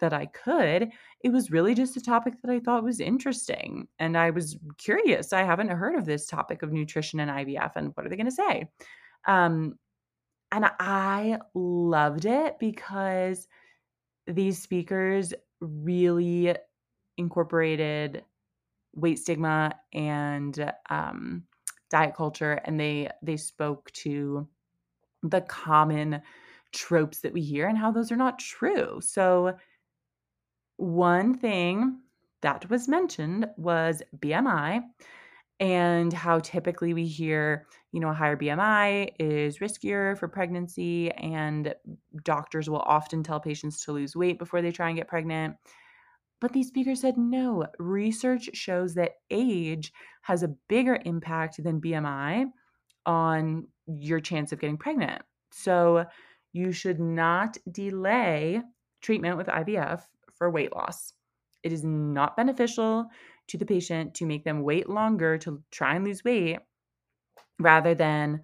that 0.00 0.12
I 0.12 0.26
could. 0.26 0.90
It 1.22 1.30
was 1.30 1.50
really 1.50 1.74
just 1.74 1.96
a 1.96 2.00
topic 2.00 2.34
that 2.42 2.50
I 2.50 2.60
thought 2.60 2.84
was 2.84 3.00
interesting. 3.00 3.88
And 3.98 4.16
I 4.16 4.30
was 4.30 4.56
curious. 4.78 5.32
I 5.32 5.42
haven't 5.42 5.68
heard 5.68 5.94
of 5.94 6.04
this 6.04 6.26
topic 6.26 6.62
of 6.62 6.72
nutrition 6.72 7.20
and 7.20 7.30
IVF, 7.30 7.72
and 7.76 7.92
what 7.94 8.06
are 8.06 8.08
they 8.08 8.16
going 8.16 8.26
to 8.26 8.32
say? 8.32 8.68
Um, 9.26 9.78
and 10.52 10.70
I 10.78 11.38
loved 11.54 12.24
it 12.24 12.58
because 12.60 13.48
these 14.26 14.62
speakers 14.62 15.34
really 15.60 16.54
incorporated 17.16 18.24
weight 18.94 19.18
stigma 19.18 19.74
and 19.92 20.72
um, 20.88 21.44
diet 21.90 22.14
culture 22.14 22.60
and 22.64 22.78
they 22.80 23.08
they 23.22 23.36
spoke 23.36 23.90
to 23.92 24.48
the 25.22 25.40
common 25.42 26.22
tropes 26.72 27.20
that 27.20 27.32
we 27.32 27.42
hear 27.42 27.68
and 27.68 27.78
how 27.78 27.90
those 27.90 28.12
are 28.12 28.16
not 28.16 28.38
true 28.38 29.00
so 29.00 29.56
one 30.76 31.34
thing 31.34 32.00
that 32.42 32.68
was 32.68 32.88
mentioned 32.88 33.46
was 33.56 34.02
bmi 34.18 34.82
and 35.58 36.12
how 36.12 36.38
typically 36.40 36.92
we 36.92 37.06
hear, 37.06 37.66
you 37.92 38.00
know, 38.00 38.10
a 38.10 38.14
higher 38.14 38.36
BMI 38.36 39.10
is 39.18 39.58
riskier 39.58 40.18
for 40.18 40.28
pregnancy, 40.28 41.10
and 41.12 41.74
doctors 42.24 42.68
will 42.68 42.80
often 42.80 43.22
tell 43.22 43.40
patients 43.40 43.82
to 43.84 43.92
lose 43.92 44.14
weight 44.14 44.38
before 44.38 44.60
they 44.60 44.70
try 44.70 44.88
and 44.88 44.98
get 44.98 45.08
pregnant. 45.08 45.56
But 46.40 46.52
these 46.52 46.68
speakers 46.68 47.00
said 47.00 47.16
no, 47.16 47.66
research 47.78 48.50
shows 48.52 48.94
that 48.94 49.14
age 49.30 49.92
has 50.22 50.42
a 50.42 50.54
bigger 50.68 50.98
impact 51.04 51.62
than 51.62 51.80
BMI 51.80 52.46
on 53.06 53.66
your 53.86 54.20
chance 54.20 54.52
of 54.52 54.60
getting 54.60 54.76
pregnant. 54.76 55.22
So 55.50 56.04
you 56.52 56.72
should 56.72 57.00
not 57.00 57.56
delay 57.70 58.60
treatment 59.00 59.36
with 59.36 59.46
IVF 59.46 60.02
for 60.34 60.50
weight 60.50 60.74
loss. 60.74 61.12
It 61.62 61.72
is 61.72 61.84
not 61.84 62.36
beneficial 62.36 63.08
to 63.48 63.58
the 63.58 63.66
patient 63.66 64.14
to 64.14 64.26
make 64.26 64.44
them 64.44 64.62
wait 64.62 64.88
longer 64.88 65.38
to 65.38 65.62
try 65.70 65.94
and 65.94 66.04
lose 66.04 66.24
weight 66.24 66.58
rather 67.58 67.94
than 67.94 68.42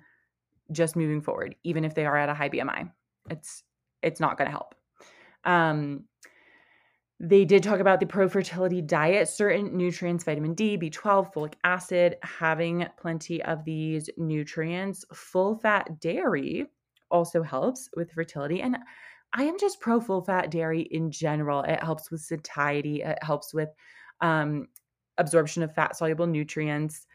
just 0.71 0.97
moving 0.97 1.21
forward 1.21 1.55
even 1.65 1.85
if 1.85 1.95
they 1.95 2.07
are 2.07 2.17
at 2.17 2.29
a 2.29 2.35
high 2.35 2.49
bmi 2.49 2.91
it's 3.29 3.63
it's 4.03 4.21
not 4.21 4.39
going 4.39 4.47
to 4.47 4.53
help 4.53 4.75
um 5.45 6.05
they 7.25 7.45
did 7.45 7.63
talk 7.63 7.79
about 7.79 8.01
the 8.01 8.07
pro 8.07 8.29
fertility 8.29 8.83
diet, 8.83 9.29
certain 9.29 9.77
nutrients, 9.77 10.25
vitamin 10.25 10.55
D, 10.55 10.77
B12, 10.77 11.33
folic 11.33 11.55
acid, 11.63 12.17
having 12.25 12.85
plenty 13.01 13.41
of 13.45 13.65
these 13.65 14.11
nutrients. 14.17 15.05
Full 15.15 15.55
fat 15.55 16.01
dairy 16.01 16.67
also 17.13 17.41
helps 17.41 17.89
with 17.97 18.11
fertility. 18.11 18.61
And 18.61 18.77
I 19.35 19.45
am 19.45 19.57
just 19.57 19.81
pro 19.81 20.01
full 20.01 20.23
fat 20.23 20.51
dairy 20.51 20.81
in 20.91 21.13
general. 21.13 21.63
It 21.63 21.81
helps 21.81 22.11
with 22.11 22.23
satiety, 22.23 23.03
it 23.03 23.23
helps 23.23 23.55
with 23.55 23.69
um, 24.21 24.67
absorption 25.17 25.63
of 25.63 25.73
fat 25.73 25.97
soluble 25.97 26.27
nutrients. 26.27 27.07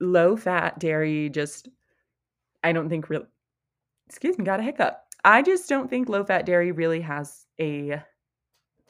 Low 0.00 0.36
fat 0.36 0.78
dairy 0.78 1.30
just, 1.30 1.70
I 2.62 2.72
don't 2.72 2.90
think 2.90 3.08
real. 3.08 3.24
Excuse 4.06 4.36
me, 4.36 4.44
got 4.44 4.60
a 4.60 4.62
hiccup. 4.62 5.00
I 5.24 5.40
just 5.40 5.66
don't 5.66 5.88
think 5.88 6.10
low 6.10 6.24
fat 6.24 6.44
dairy 6.44 6.72
really 6.72 7.00
has 7.00 7.46
a 7.58 8.02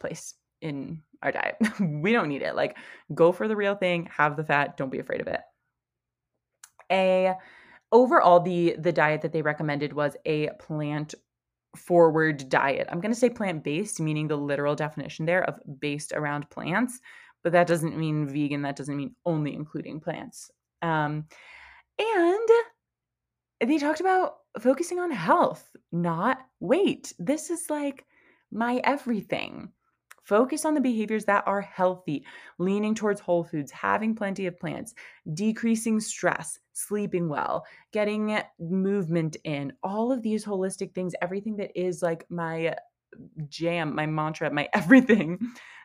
place 0.05 0.35
in 0.61 1.01
our 1.23 1.33
diet. 1.33 1.57
we 1.81 2.13
don't 2.13 2.29
need 2.29 2.43
it. 2.43 2.55
Like, 2.55 2.77
go 3.15 3.33
for 3.33 3.49
the 3.49 3.57
real 3.57 3.75
thing, 3.75 4.09
have 4.17 4.37
the 4.37 4.45
fat, 4.45 4.77
don't 4.77 4.93
be 4.93 5.01
afraid 5.01 5.21
of 5.21 5.29
it. 5.29 5.41
A 6.91 7.35
overall 7.93 8.41
the 8.41 8.77
the 8.79 8.93
diet 8.93 9.23
that 9.23 9.33
they 9.33 9.43
recommended 9.43 9.93
was 9.93 10.17
a 10.27 10.51
plant 10.59 11.15
forward 11.77 12.49
diet. 12.49 12.89
I'm 12.91 13.01
going 13.01 13.13
to 13.13 13.19
say 13.19 13.31
plant 13.31 13.65
based, 13.65 14.01
meaning 14.01 14.29
the 14.29 14.37
literal 14.37 14.75
definition 14.75 15.27
there 15.27 15.45
of 15.45 15.59
based 15.81 16.13
around 16.13 16.51
plants 16.51 17.01
but 17.45 17.53
that 17.53 17.69
doesn't 17.69 17.97
mean 17.97 18.27
vegan. 18.27 18.63
That 18.63 18.75
doesn't 18.75 18.97
mean 18.97 19.15
only 19.25 19.55
including 19.55 20.01
plants. 20.01 20.51
Um, 20.83 21.27
and 21.99 22.49
they 23.61 23.79
talked 23.79 24.01
about 24.01 24.39
focusing 24.59 24.99
on 24.99 25.11
health, 25.13 25.71
not 25.93 26.39
weight. 26.59 27.13
This 27.19 27.51
is 27.51 27.71
like 27.71 28.07
my 28.51 28.81
everything. 28.83 29.71
Focus 30.25 30.65
on 30.65 30.75
the 30.75 30.81
behaviors 30.81 31.25
that 31.27 31.45
are 31.47 31.61
healthy, 31.61 32.25
leaning 32.59 32.95
towards 32.95 33.21
whole 33.21 33.45
foods, 33.45 33.71
having 33.71 34.15
plenty 34.15 34.47
of 34.47 34.59
plants, 34.59 34.95
decreasing 35.35 36.01
stress, 36.01 36.59
sleeping 36.73 37.29
well, 37.29 37.65
getting 37.93 38.39
movement 38.59 39.37
in, 39.45 39.73
all 39.83 40.11
of 40.11 40.23
these 40.23 40.45
holistic 40.45 40.95
things, 40.95 41.15
everything 41.21 41.57
that 41.57 41.71
is 41.79 42.03
like 42.03 42.25
my 42.31 42.75
jam, 43.49 43.95
my 43.95 44.07
mantra, 44.07 44.51
my 44.51 44.69
everything 44.75 45.39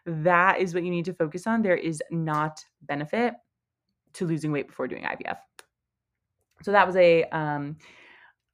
that 0.05 0.59
is 0.59 0.73
what 0.73 0.83
you 0.83 0.89
need 0.89 1.05
to 1.05 1.13
focus 1.13 1.45
on. 1.45 1.61
There 1.61 1.75
is 1.75 2.01
not 2.09 2.63
benefit 2.83 3.33
to 4.13 4.25
losing 4.25 4.51
weight 4.51 4.67
before 4.67 4.87
doing 4.87 5.03
IVF. 5.03 5.37
So 6.63 6.71
that 6.71 6.85
was 6.85 6.95
a 6.95 7.23
um, 7.25 7.77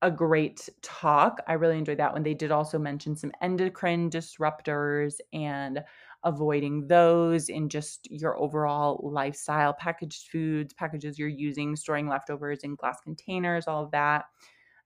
a 0.05 0.11
great 0.11 0.69
talk. 0.83 1.39
I 1.47 1.53
really 1.53 1.79
enjoyed 1.79 1.97
that 1.97 2.13
one. 2.13 2.21
They 2.21 2.35
did 2.35 2.51
also 2.51 2.77
mention 2.77 3.15
some 3.15 3.31
endocrine 3.41 4.11
disruptors 4.11 5.15
and 5.33 5.83
avoiding 6.23 6.85
those 6.85 7.49
in 7.49 7.69
just 7.69 8.07
your 8.11 8.39
overall 8.39 8.99
lifestyle, 9.11 9.73
packaged 9.73 10.29
foods, 10.29 10.73
packages 10.75 11.17
you're 11.17 11.27
using, 11.27 11.75
storing 11.75 12.07
leftovers 12.07 12.59
in 12.59 12.75
glass 12.75 13.01
containers, 13.01 13.67
all 13.67 13.83
of 13.83 13.91
that. 13.91 14.25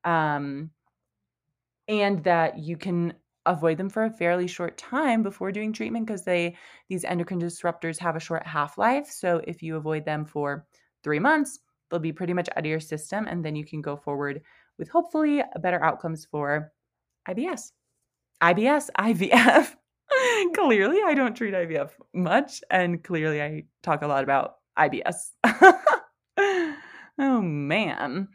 Um, 0.05 0.71
and 1.89 2.23
that 2.23 2.57
you 2.57 2.77
can 2.77 3.13
avoid 3.45 3.77
them 3.77 3.89
for 3.89 4.05
a 4.05 4.11
fairly 4.11 4.47
short 4.47 4.77
time 4.77 5.21
before 5.21 5.51
doing 5.51 5.73
treatment 5.73 6.05
because 6.05 6.23
they 6.23 6.55
these 6.87 7.03
endocrine 7.03 7.41
disruptors 7.41 7.97
have 7.97 8.15
a 8.15 8.19
short 8.19 8.45
half-life 8.45 9.09
so 9.09 9.41
if 9.47 9.63
you 9.63 9.75
avoid 9.75 10.05
them 10.05 10.25
for 10.25 10.67
3 11.03 11.19
months 11.19 11.59
they'll 11.89 11.99
be 11.99 12.13
pretty 12.13 12.33
much 12.33 12.49
out 12.49 12.59
of 12.59 12.65
your 12.65 12.79
system 12.79 13.25
and 13.27 13.43
then 13.43 13.55
you 13.55 13.65
can 13.65 13.81
go 13.81 13.95
forward 13.95 14.41
with 14.79 14.89
hopefully 14.89 15.43
better 15.61 15.83
outcomes 15.83 16.25
for 16.25 16.71
IBS 17.27 17.71
IBS 18.41 18.89
IVF 18.97 19.75
clearly 20.55 20.99
I 21.05 21.13
don't 21.13 21.35
treat 21.35 21.53
IVF 21.53 21.91
much 22.13 22.61
and 22.71 23.03
clearly 23.03 23.41
I 23.41 23.65
talk 23.83 24.01
a 24.01 24.07
lot 24.07 24.23
about 24.23 24.55
IBS. 24.77 25.31
oh 27.19 27.41
man. 27.41 28.27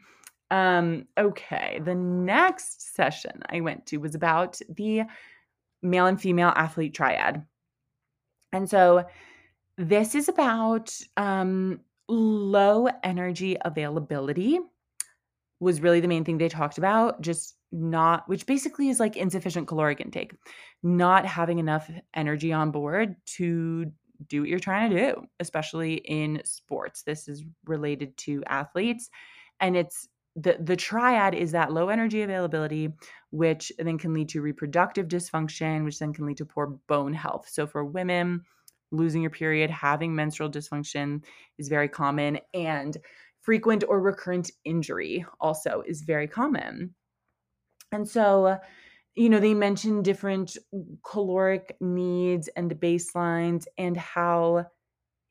Um, 0.51 1.07
okay, 1.17 1.81
the 1.83 1.95
next 1.95 2.95
session 2.95 3.41
I 3.49 3.61
went 3.61 3.87
to 3.87 3.97
was 3.97 4.13
about 4.13 4.59
the 4.69 5.03
male 5.81 6.05
and 6.05 6.21
female 6.21 6.53
athlete 6.55 6.93
triad. 6.93 7.43
And 8.53 8.69
so 8.69 9.05
this 9.77 10.15
is 10.15 10.29
about 10.29 10.95
um, 11.17 11.81
low 12.07 12.87
energy 13.03 13.57
availability 13.65 14.59
was 15.59 15.81
really 15.81 15.99
the 15.99 16.07
main 16.07 16.23
thing 16.25 16.37
they 16.37 16.49
talked 16.49 16.77
about 16.77 17.21
just 17.21 17.55
not 17.71 18.27
which 18.27 18.45
basically 18.45 18.89
is 18.89 18.99
like 18.99 19.17
insufficient 19.17 19.67
caloric 19.67 19.99
intake 19.99 20.33
not 20.83 21.25
having 21.25 21.59
enough 21.59 21.89
energy 22.13 22.53
on 22.53 22.71
board 22.71 23.15
to 23.25 23.91
do 24.27 24.41
what 24.41 24.49
you're 24.49 24.59
trying 24.59 24.89
to 24.89 24.97
do 24.97 25.23
especially 25.39 25.95
in 25.95 26.41
sports. 26.45 27.03
This 27.03 27.27
is 27.27 27.43
related 27.65 28.15
to 28.17 28.43
athletes 28.47 29.09
and 29.59 29.75
it's 29.75 30.07
the 30.35 30.57
the 30.59 30.75
triad 30.75 31.33
is 31.33 31.51
that 31.51 31.71
low 31.71 31.89
energy 31.89 32.21
availability 32.21 32.93
which 33.31 33.71
then 33.77 33.97
can 33.97 34.13
lead 34.13 34.29
to 34.29 34.41
reproductive 34.41 35.07
dysfunction 35.07 35.85
which 35.85 35.99
then 35.99 36.13
can 36.13 36.25
lead 36.25 36.37
to 36.37 36.45
poor 36.45 36.77
bone 36.87 37.13
health. 37.13 37.47
So 37.49 37.67
for 37.67 37.83
women 37.83 38.41
losing 38.91 39.21
your 39.21 39.31
period 39.31 39.69
having 39.69 40.15
menstrual 40.15 40.49
dysfunction 40.49 41.23
is 41.57 41.67
very 41.67 41.89
common 41.89 42.39
and 42.53 42.97
frequent 43.45 43.83
or 43.87 44.01
recurrent 44.01 44.49
injury 44.63 45.23
also 45.39 45.83
is 45.85 46.01
very 46.01 46.27
common. 46.27 46.95
And 47.91 48.09
so, 48.09 48.57
you 49.13 49.29
know, 49.29 49.39
they 49.39 49.53
mentioned 49.53 50.03
different 50.03 50.57
caloric 51.03 51.77
needs 51.79 52.47
and 52.57 52.71
baselines 52.71 53.65
and 53.77 53.95
how, 53.95 54.65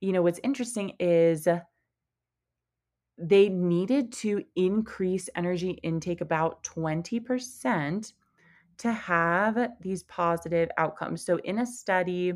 you 0.01 0.13
know, 0.13 0.23
what's 0.23 0.39
interesting 0.45 0.93
is 1.01 1.49
they 3.19 3.49
needed 3.49 4.13
to 4.13 4.45
increase 4.55 5.29
energy 5.35 5.71
intake 5.83 6.21
about 6.21 6.63
20% 6.63 8.13
to 8.79 8.93
have 8.93 9.71
these 9.81 10.05
positive 10.05 10.69
outcomes. 10.79 11.25
So, 11.25 11.39
in 11.39 11.59
a 11.59 11.67
study 11.67 12.33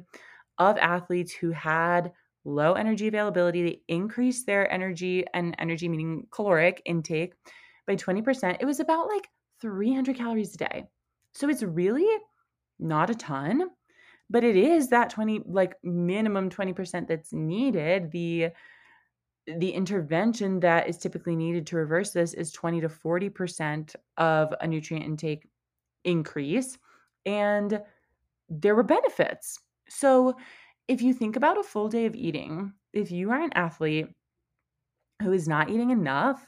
of 0.58 0.76
athletes 0.78 1.32
who 1.32 1.52
had 1.52 2.12
low 2.44 2.74
energy 2.74 3.08
availability. 3.08 3.62
They 3.62 3.82
increased 3.88 4.46
their 4.46 4.70
energy 4.72 5.24
and 5.34 5.54
energy 5.58 5.88
meaning 5.88 6.26
caloric 6.30 6.82
intake 6.84 7.34
by 7.86 7.96
20%. 7.96 8.56
It 8.60 8.64
was 8.64 8.80
about 8.80 9.08
like 9.08 9.28
300 9.60 10.16
calories 10.16 10.54
a 10.54 10.58
day. 10.58 10.84
So 11.32 11.48
it's 11.48 11.62
really 11.62 12.06
not 12.78 13.10
a 13.10 13.14
ton, 13.14 13.70
but 14.30 14.44
it 14.44 14.56
is 14.56 14.88
that 14.88 15.10
20 15.10 15.42
like 15.46 15.74
minimum 15.82 16.50
20% 16.50 17.08
that's 17.08 17.32
needed. 17.32 18.10
The 18.12 18.50
the 19.56 19.70
intervention 19.70 20.60
that 20.60 20.88
is 20.88 20.98
typically 20.98 21.34
needed 21.34 21.66
to 21.66 21.76
reverse 21.76 22.10
this 22.10 22.34
is 22.34 22.52
20 22.52 22.82
to 22.82 22.88
40% 22.88 23.96
of 24.18 24.52
a 24.60 24.66
nutrient 24.66 25.06
intake 25.06 25.48
increase 26.04 26.76
and 27.24 27.80
there 28.50 28.74
were 28.74 28.82
benefits. 28.82 29.58
So 29.88 30.34
if 30.88 31.02
you 31.02 31.12
think 31.12 31.36
about 31.36 31.58
a 31.58 31.62
full 31.62 31.88
day 31.88 32.06
of 32.06 32.14
eating, 32.14 32.72
if 32.92 33.10
you 33.10 33.30
are 33.30 33.40
an 33.40 33.52
athlete 33.54 34.08
who 35.22 35.32
is 35.32 35.46
not 35.46 35.68
eating 35.68 35.90
enough, 35.90 36.44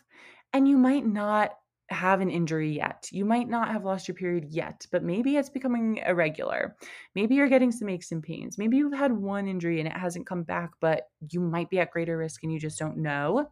and 0.53 0.66
you 0.66 0.76
might 0.76 1.07
not 1.07 1.53
have 1.90 2.20
an 2.20 2.31
injury 2.31 2.70
yet. 2.70 3.09
You 3.11 3.24
might 3.24 3.48
not 3.48 3.68
have 3.68 3.85
lost 3.85 4.07
your 4.07 4.14
period 4.14 4.46
yet, 4.50 4.87
but 4.92 5.03
maybe 5.03 5.37
it's 5.37 5.50
becoming 5.50 5.98
irregular. 6.07 6.76
Maybe 7.16 7.35
you're 7.35 7.48
getting 7.48 7.72
some 7.72 7.88
aches 7.88 8.12
and 8.12 8.22
pains. 8.22 8.59
Maybe 8.59 8.76
you've 8.76 8.94
had 8.94 9.12
one 9.12 9.48
injury 9.48 9.81
and 9.81 9.88
it 9.88 9.96
hasn't 9.96 10.26
come 10.26 10.44
back, 10.44 10.70
but 10.81 11.09
you 11.31 11.40
might 11.40 11.68
be 11.68 11.81
at 11.81 11.90
greater 11.90 12.16
risk 12.16 12.44
and 12.44 12.53
you 12.53 12.61
just 12.61 12.79
don't 12.79 12.98
know. 12.98 13.50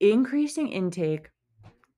Increasing 0.00 0.68
intake 0.68 1.30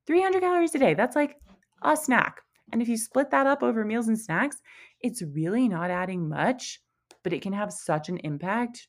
300 0.07 0.41
calories 0.41 0.75
a 0.75 0.79
day, 0.79 0.93
that's 0.93 1.17
like 1.17 1.37
a 1.83 1.97
snack. 1.97 2.43
And 2.71 2.83
if 2.83 2.89
you 2.89 2.99
split 2.99 3.31
that 3.31 3.47
up 3.47 3.63
over 3.63 3.85
meals 3.87 4.09
and 4.09 4.21
snacks, 4.21 4.59
it's 5.01 5.23
really 5.23 5.67
not 5.67 5.91
adding 5.91 6.29
much 6.29 6.81
but 7.27 7.33
it 7.33 7.43
can 7.43 7.53
have 7.53 7.73
such 7.73 8.09
an 8.09 8.19
impact 8.19 8.87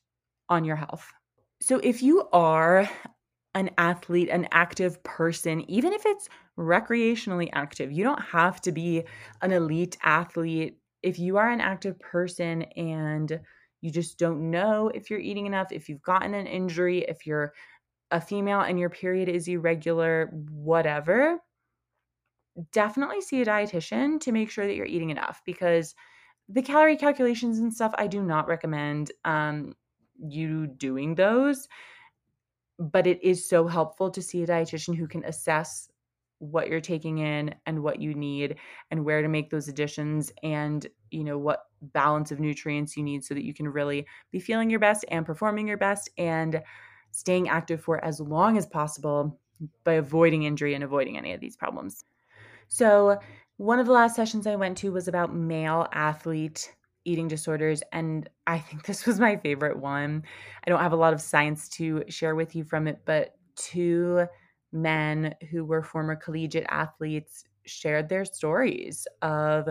on 0.48 0.64
your 0.64 0.76
health. 0.76 1.12
So 1.60 1.80
if 1.82 2.04
you 2.04 2.28
are 2.32 2.88
an 3.56 3.68
athlete, 3.78 4.28
an 4.28 4.46
active 4.52 5.02
person, 5.02 5.68
even 5.68 5.92
if 5.92 6.06
it's 6.06 6.28
recreationally 6.56 7.48
active, 7.52 7.90
you 7.90 8.04
don't 8.04 8.22
have 8.22 8.60
to 8.60 8.70
be 8.70 9.02
an 9.42 9.50
elite 9.50 9.98
athlete. 10.04 10.78
If 11.02 11.18
you 11.18 11.36
are 11.36 11.50
an 11.50 11.60
active 11.60 11.98
person 11.98 12.62
and 12.76 13.40
you 13.80 13.90
just 13.90 14.20
don't 14.20 14.52
know 14.52 14.88
if 14.94 15.10
you're 15.10 15.18
eating 15.18 15.46
enough, 15.46 15.72
if 15.72 15.88
you've 15.88 16.02
gotten 16.02 16.32
an 16.34 16.46
injury, 16.46 17.00
if 17.08 17.26
you're 17.26 17.52
a 18.12 18.20
female 18.20 18.60
and 18.60 18.78
your 18.78 18.90
period 18.90 19.28
is 19.28 19.48
irregular, 19.48 20.30
whatever, 20.52 21.40
definitely 22.70 23.20
see 23.20 23.42
a 23.42 23.46
dietitian 23.46 24.20
to 24.20 24.30
make 24.30 24.48
sure 24.48 24.64
that 24.64 24.76
you're 24.76 24.86
eating 24.86 25.10
enough 25.10 25.42
because 25.44 25.96
the 26.48 26.62
calorie 26.62 26.96
calculations 26.96 27.58
and 27.58 27.72
stuff, 27.72 27.94
I 27.98 28.06
do 28.06 28.22
not 28.22 28.48
recommend 28.48 29.12
um, 29.24 29.74
you 30.18 30.66
doing 30.66 31.14
those. 31.14 31.68
But 32.78 33.06
it 33.06 33.22
is 33.24 33.48
so 33.48 33.66
helpful 33.66 34.10
to 34.10 34.22
see 34.22 34.42
a 34.42 34.46
dietitian 34.46 34.96
who 34.96 35.08
can 35.08 35.24
assess 35.24 35.90
what 36.38 36.68
you're 36.68 36.80
taking 36.80 37.18
in 37.18 37.54
and 37.66 37.82
what 37.82 38.00
you 38.00 38.14
need 38.14 38.56
and 38.90 39.04
where 39.04 39.22
to 39.22 39.28
make 39.28 39.50
those 39.50 39.66
additions 39.66 40.32
and 40.44 40.86
you 41.10 41.24
know 41.24 41.36
what 41.36 41.64
balance 41.82 42.30
of 42.30 42.38
nutrients 42.38 42.96
you 42.96 43.02
need 43.02 43.24
so 43.24 43.34
that 43.34 43.44
you 43.44 43.52
can 43.52 43.68
really 43.68 44.06
be 44.30 44.38
feeling 44.38 44.70
your 44.70 44.78
best 44.78 45.04
and 45.10 45.26
performing 45.26 45.66
your 45.66 45.76
best 45.76 46.08
and 46.16 46.62
staying 47.10 47.48
active 47.48 47.80
for 47.80 48.04
as 48.04 48.20
long 48.20 48.56
as 48.56 48.66
possible 48.66 49.40
by 49.82 49.94
avoiding 49.94 50.44
injury 50.44 50.74
and 50.74 50.84
avoiding 50.84 51.18
any 51.18 51.32
of 51.32 51.40
these 51.40 51.56
problems. 51.56 52.04
So, 52.68 53.18
one 53.58 53.78
of 53.80 53.86
the 53.86 53.92
last 53.92 54.16
sessions 54.16 54.46
I 54.46 54.56
went 54.56 54.78
to 54.78 54.92
was 54.92 55.08
about 55.08 55.34
male 55.34 55.86
athlete 55.92 56.72
eating 57.04 57.28
disorders. 57.28 57.82
And 57.92 58.28
I 58.46 58.58
think 58.58 58.84
this 58.86 59.04
was 59.04 59.20
my 59.20 59.36
favorite 59.36 59.78
one. 59.78 60.24
I 60.66 60.70
don't 60.70 60.80
have 60.80 60.92
a 60.92 60.96
lot 60.96 61.12
of 61.12 61.20
science 61.20 61.68
to 61.70 62.04
share 62.08 62.34
with 62.34 62.56
you 62.56 62.64
from 62.64 62.88
it, 62.88 63.00
but 63.04 63.36
two 63.56 64.26
men 64.72 65.34
who 65.50 65.64
were 65.64 65.82
former 65.82 66.14
collegiate 66.14 66.66
athletes 66.68 67.44
shared 67.66 68.08
their 68.08 68.24
stories 68.24 69.06
of 69.22 69.68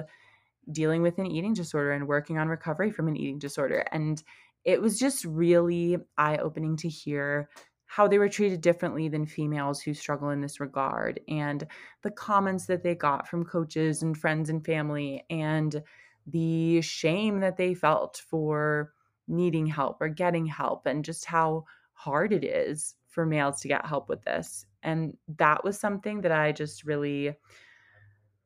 dealing 0.71 1.01
with 1.01 1.17
an 1.17 1.25
eating 1.25 1.53
disorder 1.53 1.93
and 1.93 2.07
working 2.07 2.37
on 2.37 2.49
recovery 2.49 2.91
from 2.91 3.07
an 3.07 3.15
eating 3.15 3.39
disorder. 3.39 3.85
And 3.91 4.21
it 4.65 4.81
was 4.81 4.99
just 4.99 5.23
really 5.23 5.97
eye 6.17 6.37
opening 6.37 6.75
to 6.77 6.89
hear 6.89 7.49
how 7.87 8.07
they 8.07 8.19
were 8.19 8.29
treated 8.29 8.61
differently 8.61 9.07
than 9.07 9.25
females 9.25 9.81
who 9.81 9.93
struggle 9.93 10.29
in 10.29 10.41
this 10.41 10.59
regard 10.59 11.19
and 11.27 11.65
the 12.03 12.11
comments 12.11 12.65
that 12.65 12.83
they 12.83 12.93
got 12.93 13.27
from 13.27 13.45
coaches 13.45 14.03
and 14.03 14.17
friends 14.17 14.49
and 14.49 14.65
family 14.65 15.25
and 15.29 15.81
the 16.27 16.81
shame 16.81 17.39
that 17.39 17.55
they 17.55 17.73
felt 17.73 18.21
for 18.29 18.93
needing 19.29 19.65
help 19.65 20.01
or 20.01 20.09
getting 20.09 20.45
help 20.45 20.85
and 20.85 21.05
just 21.05 21.25
how 21.25 21.63
hard 21.93 22.33
it 22.33 22.43
is 22.43 22.95
for 23.07 23.25
males 23.25 23.61
to 23.61 23.69
get 23.69 23.85
help 23.85 24.09
with 24.09 24.21
this. 24.23 24.65
And 24.83 25.17
that 25.37 25.63
was 25.63 25.79
something 25.79 26.21
that 26.21 26.31
i 26.31 26.51
just 26.51 26.83
really 26.83 27.33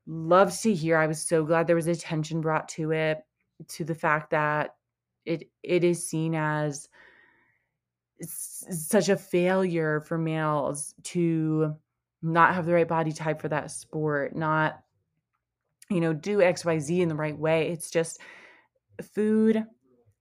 loved 0.05 0.61
to 0.63 0.73
hear. 0.73 0.97
I 0.97 1.07
was 1.07 1.21
so 1.21 1.43
glad 1.43 1.67
there 1.67 1.75
was 1.75 1.87
attention 1.87 2.41
brought 2.41 2.69
to 2.69 2.91
it 2.91 3.19
to 3.69 3.83
the 3.83 3.95
fact 3.95 4.31
that 4.31 4.75
it 5.25 5.49
it 5.63 5.83
is 5.83 6.07
seen 6.07 6.35
as 6.35 6.89
such 8.23 9.09
a 9.09 9.17
failure 9.17 10.01
for 10.01 10.17
males 10.17 10.93
to 11.03 11.75
not 12.21 12.53
have 12.53 12.65
the 12.65 12.73
right 12.73 12.87
body 12.87 13.11
type 13.11 13.41
for 13.41 13.49
that 13.49 13.71
sport, 13.71 14.35
not 14.35 14.83
you 15.89 15.99
know, 15.99 16.13
do 16.13 16.37
XYZ 16.37 17.01
in 17.01 17.09
the 17.09 17.15
right 17.15 17.37
way. 17.37 17.69
It's 17.69 17.91
just 17.91 18.19
food 19.13 19.63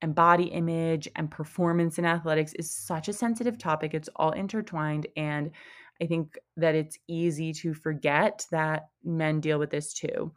and 0.02 0.14
body 0.14 0.44
image 0.44 1.08
and 1.14 1.30
performance 1.30 1.98
in 1.98 2.04
athletics 2.04 2.54
is 2.54 2.74
such 2.74 3.08
a 3.08 3.12
sensitive 3.12 3.56
topic. 3.56 3.94
It's 3.94 4.08
all 4.16 4.32
intertwined 4.32 5.06
and 5.16 5.50
I 6.02 6.06
think 6.06 6.38
that 6.56 6.74
it's 6.74 6.98
easy 7.08 7.52
to 7.54 7.74
forget 7.74 8.46
that 8.50 8.88
men 9.04 9.40
deal 9.40 9.58
with 9.58 9.70
this 9.70 9.92
too. 9.92 10.32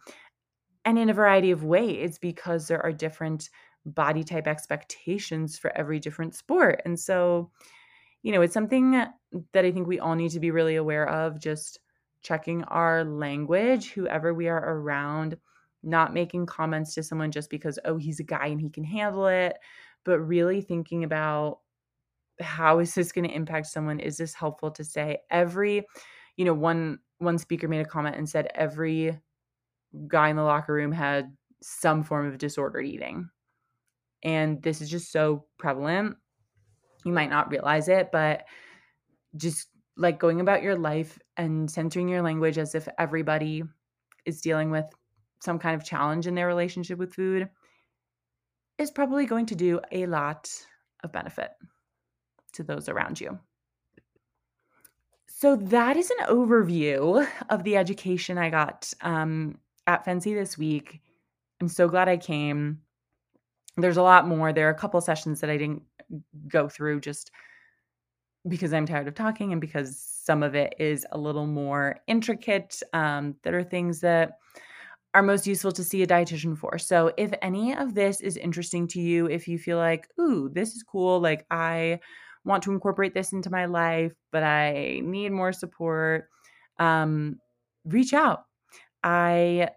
And 0.86 1.00
in 1.00 1.10
a 1.10 1.14
variety 1.14 1.52
of 1.52 1.64
ways 1.64 2.20
because 2.20 2.68
there 2.68 2.84
are 2.84 2.92
different 2.92 3.50
body 3.86 4.24
type 4.24 4.48
expectations 4.48 5.58
for 5.58 5.76
every 5.78 6.00
different 6.00 6.36
sport. 6.36 6.82
And 6.86 7.00
so, 7.00 7.52
you 8.22 8.32
know, 8.32 8.42
it's 8.42 8.54
something 8.54 8.92
that 8.92 9.66
I 9.66 9.72
think 9.72 9.88
we 9.88 10.00
all 10.00 10.16
need 10.16 10.32
to 10.32 10.40
be 10.40 10.52
really 10.52 10.76
aware 10.76 11.08
of, 11.10 11.40
just 11.40 11.80
checking 12.22 12.64
our 12.66 13.04
language, 13.04 13.92
whoever 13.92 14.34
we 14.34 14.48
are 14.48 14.76
around, 14.78 15.38
not 15.84 16.14
making 16.14 16.46
comments 16.46 16.94
to 16.96 17.04
someone 17.04 17.32
just 17.32 17.50
because, 17.50 17.78
oh, 17.84 17.98
he's 17.98 18.20
a 18.20 18.24
guy 18.24 18.48
and 18.48 18.62
he 18.62 18.70
can 18.70 18.86
handle 18.86 19.28
it, 19.28 19.58
but 20.06 20.20
really 20.20 20.62
thinking 20.62 21.04
about 21.04 21.60
how 22.40 22.80
is 22.80 22.96
this 22.96 23.12
going 23.12 23.28
to 23.28 23.36
impact 23.36 23.68
someone? 23.68 24.00
Is 24.00 24.18
this 24.18 24.34
helpful 24.34 24.72
to 24.72 24.84
say? 24.84 25.18
Every, 25.30 25.86
you 26.38 26.46
know, 26.46 26.54
one 26.54 27.00
one 27.20 27.38
speaker 27.38 27.68
made 27.68 27.82
a 27.82 27.86
comment 27.86 28.16
and 28.16 28.28
said 28.28 28.50
every 28.56 29.18
guy 30.08 30.30
in 30.30 30.36
the 30.36 30.44
locker 30.44 30.74
room 30.74 30.92
had 30.92 31.36
some 31.62 32.04
form 32.04 32.28
of 32.28 32.38
disordered 32.38 32.86
eating 32.86 33.30
and 34.24 34.62
this 34.64 34.82
is 34.82 34.90
just 34.90 35.12
so 35.12 35.46
prevalent 35.58 36.18
You 37.06 37.12
might 37.14 37.30
not 37.30 37.52
realize 37.52 37.90
it, 37.90 38.12
but 38.12 38.46
just 39.36 39.68
like 39.98 40.20
going 40.20 40.40
about 40.42 40.64
your 40.64 40.76
life 40.76 41.20
and 41.38 41.70
centering 41.70 42.08
your 42.10 42.22
language 42.22 42.58
as 42.58 42.76
if 42.76 42.88
everybody 42.98 43.64
is 44.26 44.42
dealing 44.42 44.72
with 44.72 44.86
some 45.42 45.60
kind 45.60 45.76
of 45.76 45.86
challenge 45.86 46.26
in 46.26 46.36
their 46.36 46.48
relationship 46.48 46.98
with 46.98 47.14
food 47.14 47.50
is 48.78 48.92
probably 48.92 49.26
going 49.26 49.46
to 49.48 49.56
do 49.56 49.80
a 49.92 50.06
lot 50.06 50.50
of 51.04 51.12
benefit 51.12 51.52
to 52.54 52.64
those 52.64 52.90
around 52.90 53.20
you. 53.20 53.38
So, 55.28 55.58
that 55.58 55.98
is 55.98 56.10
an 56.10 56.28
overview 56.28 57.28
of 57.50 57.64
the 57.64 57.76
education 57.76 58.38
I 58.38 58.50
got 58.50 58.94
um, 59.02 59.60
at 59.86 60.06
FNCE 60.06 60.36
this 60.36 60.58
week. 60.58 61.02
I'm 61.60 61.68
so 61.68 61.90
glad 61.90 62.08
I 62.08 62.18
came. 62.18 62.80
There's 63.78 63.98
a 63.98 64.04
lot 64.04 64.28
more. 64.28 64.54
There 64.54 64.68
are 64.68 64.72
a 64.72 64.76
couple 64.76 65.02
sessions 65.02 65.42
that 65.42 65.50
I 65.50 65.58
didn't 65.58 65.82
go 66.48 66.70
through 66.70 67.02
just 67.02 67.32
because 68.48 68.74
I'm 68.74 68.86
tired 68.86 69.08
of 69.08 69.16
talking 69.16 69.52
and 69.52 69.62
because 69.62 69.98
some 69.98 70.44
of 70.44 70.56
it 70.56 70.76
is 70.80 71.06
a 71.12 71.18
little 71.18 71.48
more 71.48 71.98
intricate. 72.08 72.82
Um, 72.94 73.36
that 73.44 73.54
are 73.54 73.64
things 73.64 74.02
that 74.02 74.34
are 75.14 75.24
most 75.24 75.48
useful 75.48 75.72
to 75.74 75.84
see 75.84 76.04
a 76.04 76.08
dietitian 76.08 76.58
for. 76.58 76.78
So, 76.80 77.14
if 77.18 77.34
any 77.42 77.76
of 77.76 77.96
this 77.96 78.22
is 78.22 78.38
interesting 78.38 78.88
to 78.90 79.02
you, 79.02 79.28
if 79.28 79.48
you 79.48 79.60
feel 79.60 79.78
like, 79.78 80.08
ooh, 80.20 80.50
this 80.50 80.76
is 80.76 80.84
cool, 80.84 81.20
like 81.20 81.46
I 81.52 82.00
want 82.46 82.64
to 82.64 82.72
incorporate 82.74 83.14
this 83.14 83.34
into 83.34 83.52
my 83.52 83.66
life, 83.66 84.14
but 84.32 84.44
I 84.44 85.02
need 85.04 85.32
more 85.32 85.54
support, 85.54 86.28
um, 86.80 87.40
reach 87.86 88.14
out. 88.14 88.46
I 89.04 89.70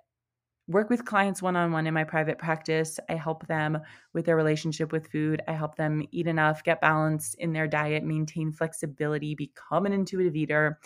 work 0.69 0.91
with 0.91 1.05
clients 1.05 1.43
one 1.43 1.57
on 1.57 1.73
one 1.73 1.87
in 1.87 1.95
my 1.95 2.05
private 2.05 2.39
practice. 2.39 2.99
I 3.09 3.15
help 3.15 3.47
them 3.47 3.79
with 4.13 4.27
their 4.27 4.37
relationship 4.37 4.93
with 4.93 5.07
food. 5.11 5.41
I 5.47 5.53
help 5.53 5.77
them 5.77 6.03
eat 6.11 6.27
enough, 6.27 6.65
get 6.65 6.81
balance 6.81 7.35
in 7.35 7.53
their 7.53 7.69
diet, 7.69 8.03
maintain 8.03 8.53
flexibility, 8.53 9.35
become 9.35 9.87
an 9.87 9.93
intuitive 9.93 10.35
eater, 10.35 10.81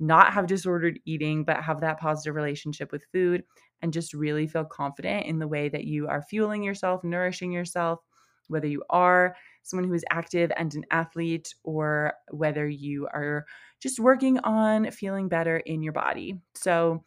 not 0.00 0.32
have 0.32 0.46
disordered 0.46 0.98
eating, 1.04 1.44
but 1.44 1.62
have 1.62 1.80
that 1.80 2.00
positive 2.00 2.34
relationship 2.34 2.90
with 2.90 3.04
food 3.12 3.44
and 3.82 3.92
just 3.92 4.14
really 4.14 4.46
feel 4.46 4.64
confident 4.64 5.26
in 5.26 5.38
the 5.38 5.48
way 5.48 5.68
that 5.68 5.84
you 5.84 6.08
are 6.08 6.22
fueling 6.22 6.62
yourself, 6.62 7.04
nourishing 7.04 7.52
yourself, 7.52 8.00
whether 8.48 8.66
you 8.66 8.82
are 8.90 9.36
someone 9.62 9.86
who 9.86 9.94
is 9.94 10.04
active 10.10 10.50
and 10.56 10.74
an 10.74 10.84
athlete 10.90 11.54
or 11.64 12.14
whether 12.30 12.66
you 12.66 13.06
are 13.12 13.44
just 13.80 14.00
working 14.00 14.38
on 14.40 14.90
feeling 14.90 15.28
better 15.28 15.58
in 15.58 15.82
your 15.82 15.92
body. 15.92 16.40
So, 16.54 17.04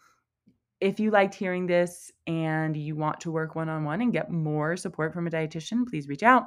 if 0.81 0.99
you 0.99 1.11
liked 1.11 1.35
hearing 1.35 1.67
this 1.67 2.11
and 2.25 2.75
you 2.75 2.95
want 2.95 3.19
to 3.21 3.31
work 3.31 3.55
one 3.55 3.69
on 3.69 3.83
one 3.83 4.01
and 4.01 4.11
get 4.11 4.31
more 4.31 4.75
support 4.75 5.13
from 5.13 5.27
a 5.27 5.29
dietitian, 5.29 5.87
please 5.87 6.07
reach 6.07 6.23
out. 6.23 6.45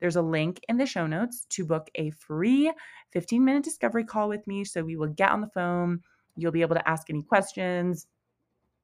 There's 0.00 0.16
a 0.16 0.22
link 0.22 0.60
in 0.68 0.76
the 0.76 0.84
show 0.84 1.06
notes 1.06 1.46
to 1.50 1.64
book 1.64 1.88
a 1.94 2.10
free 2.10 2.72
15 3.12 3.44
minute 3.44 3.62
discovery 3.62 4.04
call 4.04 4.28
with 4.28 4.46
me. 4.46 4.64
So 4.64 4.82
we 4.82 4.96
will 4.96 5.08
get 5.08 5.30
on 5.30 5.40
the 5.40 5.46
phone. 5.48 6.00
You'll 6.36 6.52
be 6.52 6.62
able 6.62 6.74
to 6.74 6.88
ask 6.88 7.08
any 7.08 7.22
questions, 7.22 8.08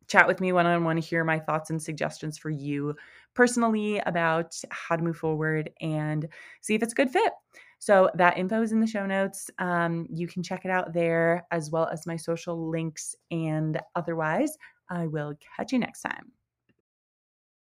chat 0.06 0.26
with 0.26 0.40
me 0.40 0.52
one 0.52 0.66
on 0.66 0.84
one, 0.84 0.96
hear 0.96 1.24
my 1.24 1.38
thoughts 1.38 1.70
and 1.70 1.82
suggestions 1.82 2.38
for 2.38 2.50
you 2.50 2.94
personally 3.34 3.98
about 4.06 4.54
how 4.70 4.96
to 4.96 5.02
move 5.02 5.16
forward 5.16 5.70
and 5.80 6.28
see 6.60 6.74
if 6.74 6.82
it's 6.82 6.92
a 6.92 6.96
good 6.96 7.10
fit. 7.10 7.32
So 7.78 8.10
that 8.14 8.38
info 8.38 8.62
is 8.62 8.70
in 8.70 8.78
the 8.78 8.86
show 8.86 9.06
notes. 9.06 9.50
Um, 9.58 10.06
you 10.08 10.28
can 10.28 10.42
check 10.42 10.64
it 10.64 10.70
out 10.70 10.92
there 10.92 11.44
as 11.50 11.70
well 11.70 11.88
as 11.88 12.06
my 12.06 12.16
social 12.16 12.70
links. 12.70 13.16
And 13.32 13.80
otherwise, 13.96 14.56
I 14.92 15.06
will 15.06 15.34
catch 15.56 15.72
you 15.72 15.78
next 15.78 16.02
time. 16.02 16.32